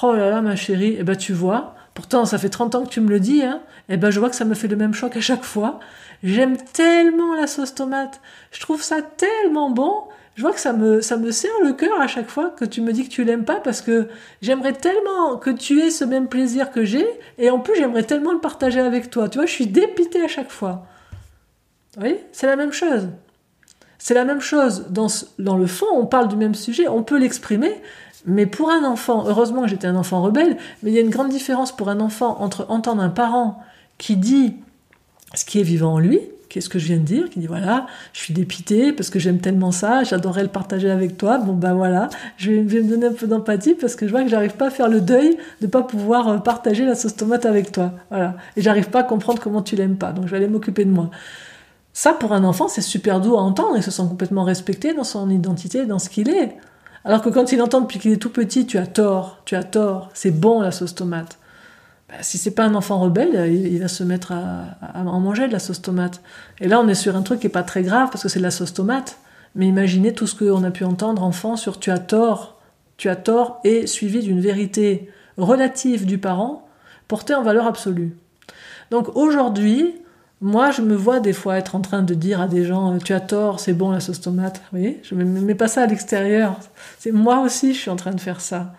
Oh 0.00 0.14
là 0.14 0.30
là, 0.30 0.40
ma 0.40 0.54
chérie, 0.54 0.94
eh 0.96 1.02
ben 1.02 1.16
tu 1.16 1.32
vois, 1.32 1.74
pourtant 1.92 2.24
ça 2.24 2.38
fait 2.38 2.50
30 2.50 2.76
ans 2.76 2.84
que 2.84 2.88
tu 2.88 3.00
me 3.00 3.08
le 3.08 3.18
dis, 3.18 3.42
hein, 3.42 3.60
eh 3.88 3.96
ben 3.96 4.12
je 4.12 4.20
vois 4.20 4.30
que 4.30 4.36
ça 4.36 4.44
me 4.44 4.54
fait 4.54 4.68
le 4.68 4.76
même 4.76 4.94
choc 4.94 5.16
à 5.16 5.20
chaque 5.20 5.42
fois. 5.42 5.80
J'aime 6.22 6.56
tellement 6.56 7.34
la 7.34 7.48
sauce 7.48 7.74
tomate, 7.74 8.20
je 8.52 8.60
trouve 8.60 8.80
ça 8.80 9.02
tellement 9.02 9.70
bon, 9.70 10.04
je 10.36 10.42
vois 10.42 10.52
que 10.52 10.60
ça 10.60 10.72
me, 10.72 11.00
ça 11.00 11.16
me 11.16 11.32
serre 11.32 11.50
le 11.64 11.72
cœur 11.72 12.00
à 12.00 12.06
chaque 12.06 12.28
fois 12.28 12.50
que 12.50 12.64
tu 12.64 12.80
me 12.80 12.92
dis 12.92 13.02
que 13.02 13.12
tu 13.12 13.24
l'aimes 13.24 13.44
pas 13.44 13.58
parce 13.58 13.80
que 13.80 14.06
j'aimerais 14.40 14.74
tellement 14.74 15.36
que 15.36 15.50
tu 15.50 15.80
aies 15.80 15.90
ce 15.90 16.04
même 16.04 16.28
plaisir 16.28 16.70
que 16.70 16.84
j'ai 16.84 17.08
et 17.38 17.50
en 17.50 17.58
plus 17.58 17.74
j'aimerais 17.74 18.04
tellement 18.04 18.32
le 18.32 18.40
partager 18.40 18.78
avec 18.78 19.10
toi. 19.10 19.28
Tu 19.28 19.38
vois, 19.38 19.46
je 19.46 19.52
suis 19.52 19.66
dépitée 19.66 20.22
à 20.22 20.28
chaque 20.28 20.52
fois. 20.52 20.86
Oui, 22.00 22.18
c'est 22.30 22.46
la 22.46 22.54
même 22.54 22.72
chose. 22.72 23.08
C'est 23.98 24.14
la 24.14 24.24
même 24.24 24.40
chose. 24.40 24.86
Dans, 24.90 25.56
le 25.56 25.66
fond, 25.66 25.86
on 25.94 26.06
parle 26.06 26.28
du 26.28 26.36
même 26.36 26.54
sujet, 26.54 26.88
on 26.88 27.02
peut 27.02 27.18
l'exprimer, 27.18 27.72
mais 28.26 28.46
pour 28.46 28.70
un 28.70 28.84
enfant, 28.84 29.24
heureusement 29.26 29.66
j'étais 29.66 29.86
un 29.86 29.96
enfant 29.96 30.22
rebelle, 30.22 30.56
mais 30.82 30.90
il 30.90 30.94
y 30.94 30.98
a 30.98 31.02
une 31.02 31.10
grande 31.10 31.28
différence 31.28 31.74
pour 31.74 31.88
un 31.88 32.00
enfant 32.00 32.40
entre 32.40 32.66
entendre 32.68 33.02
un 33.02 33.10
parent 33.10 33.62
qui 33.98 34.16
dit 34.16 34.54
ce 35.34 35.44
qui 35.44 35.60
est 35.60 35.64
vivant 35.64 35.94
en 35.94 35.98
lui, 35.98 36.20
qu'est-ce 36.48 36.68
que 36.68 36.78
je 36.78 36.86
viens 36.86 36.98
de 36.98 37.02
dire, 37.02 37.28
qui 37.30 37.40
dit 37.40 37.46
voilà, 37.46 37.86
je 38.12 38.20
suis 38.20 38.32
dépité 38.32 38.92
parce 38.92 39.10
que 39.10 39.18
j'aime 39.18 39.38
tellement 39.38 39.72
ça, 39.72 40.04
j'adorerais 40.04 40.44
le 40.44 40.48
partager 40.48 40.90
avec 40.90 41.16
toi, 41.16 41.38
bon 41.38 41.52
ben 41.52 41.74
voilà, 41.74 42.08
je 42.36 42.52
vais, 42.52 42.62
me 42.62 42.88
donner 42.88 43.06
un 43.06 43.12
peu 43.12 43.26
d'empathie 43.26 43.74
parce 43.74 43.96
que 43.96 44.06
je 44.06 44.12
vois 44.12 44.22
que 44.22 44.28
j'arrive 44.28 44.54
pas 44.54 44.68
à 44.68 44.70
faire 44.70 44.88
le 44.88 45.00
deuil 45.00 45.36
de 45.60 45.66
pas 45.66 45.82
pouvoir 45.82 46.28
euh, 46.28 46.38
partager 46.38 46.84
la 46.84 46.94
sauce 46.94 47.16
tomate 47.16 47.44
avec 47.44 47.72
toi, 47.72 47.92
voilà, 48.10 48.36
et 48.56 48.62
j'arrive 48.62 48.88
pas 48.88 49.00
à 49.00 49.02
comprendre 49.02 49.42
comment 49.42 49.62
tu 49.62 49.76
l'aimes 49.76 49.96
pas, 49.96 50.12
donc 50.12 50.26
je 50.26 50.30
vais 50.30 50.36
aller 50.36 50.48
m'occuper 50.48 50.84
de 50.84 50.90
moi. 50.90 51.10
Ça, 51.96 52.12
pour 52.12 52.32
un 52.32 52.42
enfant, 52.42 52.66
c'est 52.66 52.82
super 52.82 53.20
doux 53.20 53.36
à 53.36 53.40
entendre. 53.40 53.76
Il 53.76 53.82
se 53.82 53.92
sent 53.92 54.02
complètement 54.08 54.42
respecté 54.42 54.92
dans 54.94 55.04
son 55.04 55.30
identité, 55.30 55.86
dans 55.86 56.00
ce 56.00 56.10
qu'il 56.10 56.28
est. 56.28 56.56
Alors 57.04 57.22
que 57.22 57.28
quand 57.28 57.52
il 57.52 57.62
entend 57.62 57.80
depuis 57.80 58.00
qu'il 58.00 58.10
est 58.10 58.16
tout 58.16 58.30
petit, 58.30 58.66
tu 58.66 58.78
as 58.78 58.86
tort, 58.86 59.40
tu 59.44 59.54
as 59.54 59.62
tort, 59.62 60.10
c'est 60.12 60.32
bon 60.32 60.60
la 60.60 60.72
sauce 60.72 60.96
tomate. 60.96 61.38
Bah, 62.08 62.16
si 62.20 62.36
c'est 62.36 62.50
pas 62.50 62.64
un 62.64 62.74
enfant 62.74 62.98
rebelle, 62.98 63.52
il, 63.52 63.78
va 63.78 63.86
se 63.86 64.02
mettre 64.02 64.32
à, 64.32 64.76
en 65.04 65.20
manger 65.20 65.46
de 65.46 65.52
la 65.52 65.60
sauce 65.60 65.82
tomate. 65.82 66.20
Et 66.60 66.66
là, 66.66 66.80
on 66.80 66.88
est 66.88 66.94
sur 66.96 67.14
un 67.14 67.22
truc 67.22 67.40
qui 67.40 67.46
est 67.46 67.50
pas 67.50 67.62
très 67.62 67.82
grave 67.82 68.10
parce 68.10 68.24
que 68.24 68.28
c'est 68.28 68.40
de 68.40 68.44
la 68.44 68.50
sauce 68.50 68.74
tomate. 68.74 69.18
Mais 69.54 69.68
imaginez 69.68 70.12
tout 70.12 70.26
ce 70.26 70.34
qu'on 70.34 70.64
a 70.64 70.72
pu 70.72 70.84
entendre 70.84 71.22
enfant 71.22 71.54
sur 71.56 71.78
tu 71.78 71.92
as 71.92 72.00
tort, 72.00 72.60
tu 72.96 73.08
as 73.08 73.16
tort 73.16 73.60
et 73.62 73.86
suivi 73.86 74.20
d'une 74.20 74.40
vérité 74.40 75.08
relative 75.36 76.06
du 76.06 76.18
parent 76.18 76.66
portée 77.06 77.34
en 77.34 77.42
valeur 77.44 77.68
absolue. 77.68 78.16
Donc 78.90 79.14
aujourd'hui, 79.14 79.94
moi, 80.44 80.70
je 80.70 80.82
me 80.82 80.94
vois 80.94 81.20
des 81.20 81.32
fois 81.32 81.56
être 81.56 81.74
en 81.74 81.80
train 81.80 82.02
de 82.02 82.12
dire 82.12 82.38
à 82.38 82.48
des 82.48 82.66
gens 82.66 82.98
Tu 82.98 83.14
as 83.14 83.20
tort, 83.20 83.60
c'est 83.60 83.72
bon 83.72 83.90
la 83.90 84.00
sauce 84.00 84.20
tomate. 84.20 84.56
Vous 84.56 84.78
voyez? 84.78 85.00
Je 85.02 85.14
ne 85.14 85.24
mets 85.24 85.54
pas 85.54 85.68
ça 85.68 85.84
à 85.84 85.86
l'extérieur. 85.86 86.60
C'est 86.98 87.12
moi 87.12 87.40
aussi, 87.40 87.72
je 87.72 87.78
suis 87.78 87.90
en 87.90 87.96
train 87.96 88.10
de 88.10 88.20
faire 88.20 88.42
ça. 88.42 88.74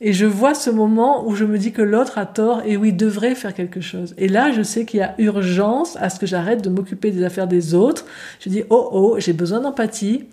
Et 0.00 0.12
je 0.12 0.26
vois 0.26 0.54
ce 0.54 0.70
moment 0.70 1.24
où 1.24 1.36
je 1.36 1.44
me 1.44 1.56
dis 1.56 1.70
que 1.70 1.82
l'autre 1.82 2.18
a 2.18 2.26
tort 2.26 2.62
et 2.64 2.76
oui, 2.76 2.92
devrait 2.92 3.36
faire 3.36 3.54
quelque 3.54 3.80
chose. 3.80 4.12
Et 4.18 4.26
là, 4.26 4.50
je 4.50 4.62
sais 4.62 4.86
qu'il 4.86 4.98
y 4.98 5.02
a 5.04 5.14
urgence 5.18 5.96
à 6.00 6.10
ce 6.10 6.18
que 6.18 6.26
j'arrête 6.26 6.62
de 6.62 6.68
m'occuper 6.68 7.12
des 7.12 7.22
affaires 7.22 7.46
des 7.46 7.74
autres. 7.74 8.06
Je 8.40 8.48
dis 8.48 8.64
Oh 8.68 8.88
oh, 8.90 9.14
j'ai 9.18 9.34
besoin 9.34 9.60
d'empathie. 9.60 10.24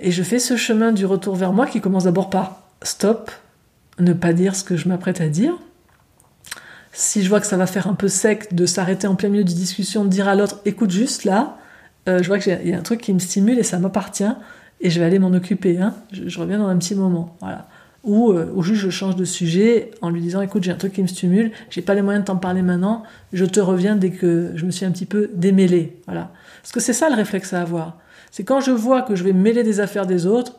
Et 0.00 0.10
je 0.10 0.24
fais 0.24 0.40
ce 0.40 0.56
chemin 0.56 0.90
du 0.90 1.06
retour 1.06 1.36
vers 1.36 1.52
moi 1.52 1.66
qui 1.66 1.80
commence 1.80 2.02
d'abord 2.02 2.30
par 2.30 2.62
stop, 2.82 3.30
ne 4.00 4.12
pas 4.12 4.32
dire 4.32 4.56
ce 4.56 4.64
que 4.64 4.76
je 4.76 4.88
m'apprête 4.88 5.20
à 5.20 5.28
dire 5.28 5.56
si 6.98 7.22
je 7.22 7.28
vois 7.28 7.40
que 7.40 7.46
ça 7.46 7.56
va 7.56 7.68
faire 7.68 7.86
un 7.86 7.94
peu 7.94 8.08
sec 8.08 8.56
de 8.56 8.66
s'arrêter 8.66 9.06
en 9.06 9.14
plein 9.14 9.28
milieu 9.28 9.44
d'une 9.44 9.56
discussion, 9.56 10.04
de 10.04 10.08
dire 10.08 10.26
à 10.26 10.34
l'autre 10.34 10.60
écoute 10.64 10.90
juste 10.90 11.22
là, 11.22 11.56
euh, 12.08 12.20
je 12.24 12.26
vois 12.26 12.40
qu'il 12.40 12.68
y 12.68 12.72
a 12.72 12.76
un 12.76 12.82
truc 12.82 13.00
qui 13.00 13.14
me 13.14 13.20
stimule 13.20 13.56
et 13.56 13.62
ça 13.62 13.78
m'appartient 13.78 14.28
et 14.80 14.90
je 14.90 14.98
vais 14.98 15.06
aller 15.06 15.20
m'en 15.20 15.32
occuper. 15.32 15.78
Hein. 15.78 15.94
Je, 16.10 16.40
reviens 16.40 16.58
dans 16.58 16.66
un 16.66 16.76
petit 16.76 16.96
moment. 16.96 17.36
Voilà. 17.38 17.68
Ou, 18.02 18.32
euh, 18.32 18.50
ou, 18.52 18.64
juste 18.64 18.82
je 18.82 18.90
change 18.90 19.14
de 19.14 19.24
sujet 19.24 19.92
en 20.02 20.10
lui 20.10 20.20
disant 20.20 20.40
écoute 20.40 20.64
j'ai 20.64 20.72
un 20.72 20.76
truc 20.76 20.92
qui 20.92 21.02
me 21.02 21.06
stimule, 21.06 21.52
j'ai 21.70 21.82
pas 21.82 21.94
les 21.94 22.02
moyens 22.02 22.24
de 22.24 22.26
t'en 22.26 22.36
parler 22.36 22.62
maintenant, 22.62 23.04
je 23.32 23.44
te 23.44 23.60
reviens 23.60 23.94
dès 23.94 24.10
que 24.10 24.50
je 24.56 24.66
me 24.66 24.72
suis 24.72 24.84
un 24.84 24.90
petit 24.90 25.06
peu 25.06 25.30
démêlé. 25.34 26.00
Voilà. 26.06 26.32
Parce 26.62 26.72
que 26.72 26.80
c'est 26.80 26.92
ça 26.92 27.08
le 27.08 27.14
réflexe 27.14 27.52
à 27.52 27.62
avoir. 27.62 27.96
C'est 28.32 28.42
quand 28.42 28.60
je 28.60 28.72
vois 28.72 29.02
que 29.02 29.14
je 29.14 29.22
vais 29.22 29.32
mêler 29.32 29.62
des 29.62 29.78
affaires 29.78 30.06
des 30.06 30.26
autres, 30.26 30.56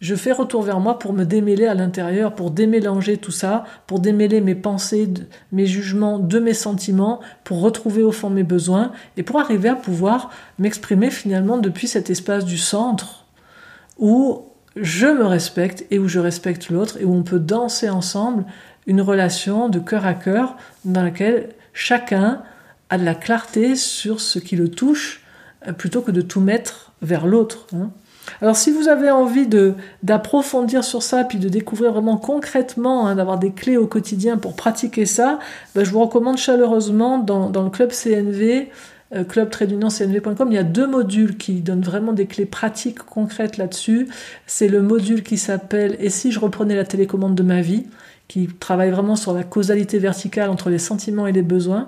je 0.00 0.14
fais 0.14 0.30
retour 0.30 0.62
vers 0.62 0.78
moi 0.78 0.98
pour 0.98 1.12
me 1.12 1.24
démêler 1.24 1.66
à 1.66 1.74
l'intérieur, 1.74 2.34
pour 2.34 2.52
démélanger 2.52 3.16
tout 3.16 3.32
ça, 3.32 3.64
pour 3.86 3.98
démêler 3.98 4.40
mes 4.40 4.54
pensées, 4.54 5.08
mes 5.50 5.66
jugements 5.66 6.20
de 6.20 6.38
mes 6.38 6.54
sentiments, 6.54 7.20
pour 7.42 7.60
retrouver 7.60 8.02
au 8.02 8.12
fond 8.12 8.30
mes 8.30 8.44
besoins 8.44 8.92
et 9.16 9.24
pour 9.24 9.40
arriver 9.40 9.68
à 9.68 9.74
pouvoir 9.74 10.30
m'exprimer 10.58 11.10
finalement 11.10 11.58
depuis 11.58 11.88
cet 11.88 12.10
espace 12.10 12.44
du 12.44 12.58
centre 12.58 13.24
où 13.98 14.44
je 14.76 15.06
me 15.06 15.26
respecte 15.26 15.84
et 15.90 15.98
où 15.98 16.06
je 16.06 16.20
respecte 16.20 16.70
l'autre 16.70 16.98
et 17.00 17.04
où 17.04 17.12
on 17.12 17.24
peut 17.24 17.40
danser 17.40 17.88
ensemble 17.88 18.44
une 18.86 19.00
relation 19.00 19.68
de 19.68 19.80
cœur 19.80 20.06
à 20.06 20.14
cœur 20.14 20.56
dans 20.84 21.02
laquelle 21.02 21.50
chacun 21.72 22.42
a 22.90 22.98
de 22.98 23.04
la 23.04 23.16
clarté 23.16 23.74
sur 23.74 24.20
ce 24.20 24.38
qui 24.38 24.54
le 24.54 24.70
touche 24.70 25.22
euh, 25.66 25.72
plutôt 25.72 26.02
que 26.02 26.12
de 26.12 26.22
tout 26.22 26.40
mettre 26.40 26.92
vers 27.02 27.26
l'autre. 27.26 27.66
Hein. 27.74 27.90
Alors 28.40 28.56
si 28.56 28.70
vous 28.70 28.88
avez 28.88 29.10
envie 29.10 29.48
d'approfondir 30.02 30.84
sur 30.84 31.02
ça, 31.02 31.24
puis 31.24 31.38
de 31.38 31.48
découvrir 31.48 31.92
vraiment 31.92 32.16
concrètement, 32.16 33.06
hein, 33.06 33.16
d'avoir 33.16 33.38
des 33.38 33.52
clés 33.52 33.76
au 33.76 33.86
quotidien 33.86 34.36
pour 34.36 34.54
pratiquer 34.54 35.06
ça, 35.06 35.38
ben, 35.74 35.84
je 35.84 35.90
vous 35.90 36.00
recommande 36.00 36.38
chaleureusement 36.38 37.18
dans, 37.18 37.62
le 37.62 37.70
club 37.70 37.90
CNV, 37.90 38.70
euh, 39.14 39.24
club-cnv.com, 39.24 40.48
il 40.50 40.54
y 40.54 40.58
a 40.58 40.62
deux 40.62 40.86
modules 40.86 41.36
qui 41.36 41.60
donnent 41.60 41.82
vraiment 41.82 42.12
des 42.12 42.26
clés 42.26 42.46
pratiques 42.46 42.98
concrètes 42.98 43.56
là-dessus. 43.56 44.08
C'est 44.46 44.68
le 44.68 44.82
module 44.82 45.22
qui 45.22 45.38
s'appelle 45.38 45.96
Et 45.98 46.10
si 46.10 46.30
je 46.30 46.38
reprenais 46.38 46.76
la 46.76 46.84
télécommande 46.84 47.34
de 47.34 47.42
ma 47.42 47.60
vie? 47.60 47.86
qui 48.28 48.46
travaille 48.46 48.90
vraiment 48.90 49.16
sur 49.16 49.32
la 49.32 49.42
causalité 49.42 49.98
verticale 49.98 50.50
entre 50.50 50.68
les 50.68 50.78
sentiments 50.78 51.26
et 51.26 51.32
les 51.32 51.42
besoins. 51.42 51.86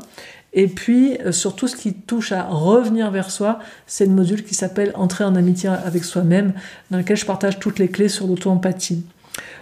Et 0.52 0.66
puis, 0.66 1.16
euh, 1.20 1.32
sur 1.32 1.54
tout 1.54 1.68
ce 1.68 1.76
qui 1.76 1.94
touche 1.94 2.32
à 2.32 2.42
revenir 2.42 3.10
vers 3.10 3.30
soi, 3.30 3.60
c'est 3.86 4.06
le 4.06 4.12
module 4.12 4.44
qui 4.44 4.54
s'appelle 4.54 4.92
Entrer 4.94 5.24
en 5.24 5.36
amitié 5.36 5.68
avec 5.68 6.04
soi-même, 6.04 6.52
dans 6.90 6.98
lequel 6.98 7.16
je 7.16 7.26
partage 7.26 7.58
toutes 7.58 7.78
les 7.78 7.88
clés 7.88 8.08
sur 8.08 8.26
l'auto-empathie. 8.26 9.04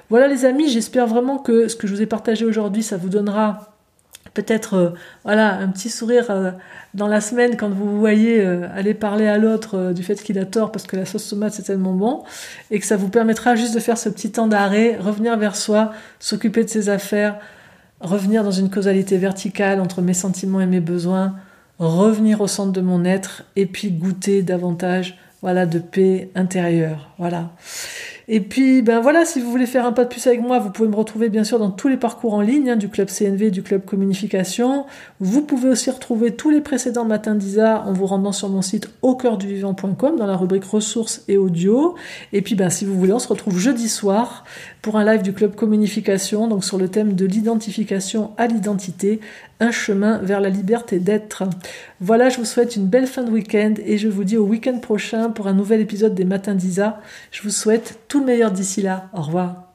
Voilà 0.09 0.29
les 0.29 0.47
amis, 0.47 0.71
j'espère 0.71 1.07
vraiment 1.07 1.39
que 1.39 1.69
ce 1.69 1.77
que 1.77 1.87
je 1.87 1.95
vous 1.95 2.03
ai 2.03 2.07
partagé 2.07 2.47
aujourd'hui, 2.47 2.83
ça 2.83 2.97
vous 2.97 3.11
donnera 3.11 3.75
peut-être 4.33 4.75
euh, 4.75 4.91
voilà 5.25 5.55
un 5.57 5.69
petit 5.69 5.91
sourire 5.91 6.31
euh, 6.31 6.53
dans 6.95 7.09
la 7.09 7.21
semaine 7.21 7.57
quand 7.57 7.69
vous 7.69 7.91
vous 7.91 7.99
voyez 7.99 8.41
aller 8.41 8.95
parler 8.95 9.27
à 9.27 9.37
l'autre 9.37 9.93
du 9.93 10.03
fait 10.03 10.23
qu'il 10.23 10.39
a 10.39 10.45
tort 10.45 10.71
parce 10.71 10.87
que 10.87 10.97
la 10.97 11.05
sauce 11.05 11.29
tomate 11.29 11.53
c'est 11.53 11.63
tellement 11.63 11.93
bon 11.93 12.25
et 12.71 12.79
que 12.79 12.87
ça 12.87 12.97
vous 12.97 13.09
permettra 13.09 13.57
juste 13.57 13.75
de 13.75 13.81
faire 13.81 13.99
ce 13.99 14.09
petit 14.09 14.31
temps 14.31 14.47
d'arrêt, 14.47 14.97
revenir 14.99 15.37
vers 15.37 15.57
soi, 15.57 15.93
s'occuper 16.19 16.65
de 16.65 16.69
ses 16.69 16.89
affaires, 16.89 17.39
revenir 18.01 18.45
dans 18.45 18.51
une 18.51 18.71
causalité 18.71 19.17
verticale 19.17 19.81
entre 19.81 20.03
mes 20.03 20.15
sentiments 20.15 20.61
et 20.61 20.67
mes 20.67 20.81
besoins, 20.81 21.35
revenir 21.79 22.41
au 22.41 22.47
centre 22.47 22.73
de 22.73 22.81
mon 22.81 23.05
être 23.05 23.45
et 23.57 23.67
puis 23.67 23.91
goûter 23.91 24.43
davantage 24.43 25.19
voilà 25.41 25.67
de 25.67 25.79
paix 25.79 26.31
intérieure. 26.35 27.11
Voilà. 27.19 27.51
Et 28.31 28.41
puis, 28.41 28.83
ben 28.83 29.01
voilà, 29.01 29.25
si 29.25 29.41
vous 29.41 29.51
voulez 29.51 29.65
faire 29.65 29.87
un 29.87 29.93
pas 29.93 30.05
de 30.05 30.11
plus 30.11 30.27
avec 30.27 30.43
moi, 30.43 30.59
vous 30.59 30.71
pouvez 30.71 30.89
me 30.89 30.95
retrouver 30.95 31.31
bien 31.31 31.45
sûr 31.45 31.59
dans 31.59 31.71
tous 31.71 31.89
les 31.89 31.97
parcours 31.97 32.35
en 32.35 32.43
ligne 32.43 32.71
hein, 32.71 32.77
du 32.77 32.89
club 32.89 33.09
CNV, 33.09 33.51
du 33.51 33.63
club 33.63 33.85
communication. 33.85 34.85
Vous 35.21 35.43
pouvez 35.43 35.71
aussi 35.71 35.91
retrouver 35.91 36.35
tous 36.35 36.51
les 36.51 36.61
précédents 36.61 37.07
matins 37.07 37.35
d'Isa 37.35 37.85
en 37.87 37.93
vous 37.93 38.05
rendant 38.05 38.33
sur 38.33 38.49
mon 38.51 38.61
site 38.61 38.91
au 39.01 39.15
dans 39.17 40.27
la 40.27 40.37
rubrique 40.37 40.65
ressources 40.65 41.23
et 41.29 41.39
audio. 41.39 41.95
Et 42.33 42.43
puis, 42.43 42.55
ben, 42.55 42.69
si 42.69 42.85
vous 42.85 42.99
voulez, 42.99 43.13
on 43.13 43.19
se 43.19 43.29
retrouve 43.29 43.59
jeudi 43.59 43.89
soir 43.89 44.45
pour 44.89 44.97
un 44.97 45.05
live 45.05 45.21
du 45.21 45.35
club 45.35 45.55
communication, 45.55 46.49
donc 46.49 46.65
sur 46.65 46.79
le 46.79 46.89
thème 46.89 47.13
de 47.13 47.27
l'identification 47.27 48.31
à 48.39 48.47
l'identité, 48.47 49.21
un 49.61 49.71
chemin 49.71 50.17
vers 50.17 50.41
la 50.41 50.49
liberté 50.49 50.99
d'être. 50.99 51.43
Voilà, 52.01 52.31
je 52.31 52.39
vous 52.39 52.47
souhaite 52.47 52.75
une 52.75 52.87
belle 52.87 53.07
fin 53.07 53.23
de 53.23 53.31
week-end 53.31 53.75
et 53.85 53.99
je 53.99 54.09
vous 54.09 54.25
dis 54.25 54.39
au 54.39 54.47
week-end 54.47 54.79
prochain 54.79 55.29
pour 55.29 55.47
un 55.47 55.53
nouvel 55.53 55.83
épisode 55.83 56.15
des 56.15 56.25
matins 56.25 56.55
d'Isa. 56.55 57.03
Je 57.33 57.43
vous 57.43 57.51
souhaite 57.51 57.99
tout 58.09 58.21
le 58.21 58.25
meilleur 58.25 58.51
d'ici 58.51 58.81
là. 58.81 59.11
Au 59.13 59.21
revoir. 59.21 59.68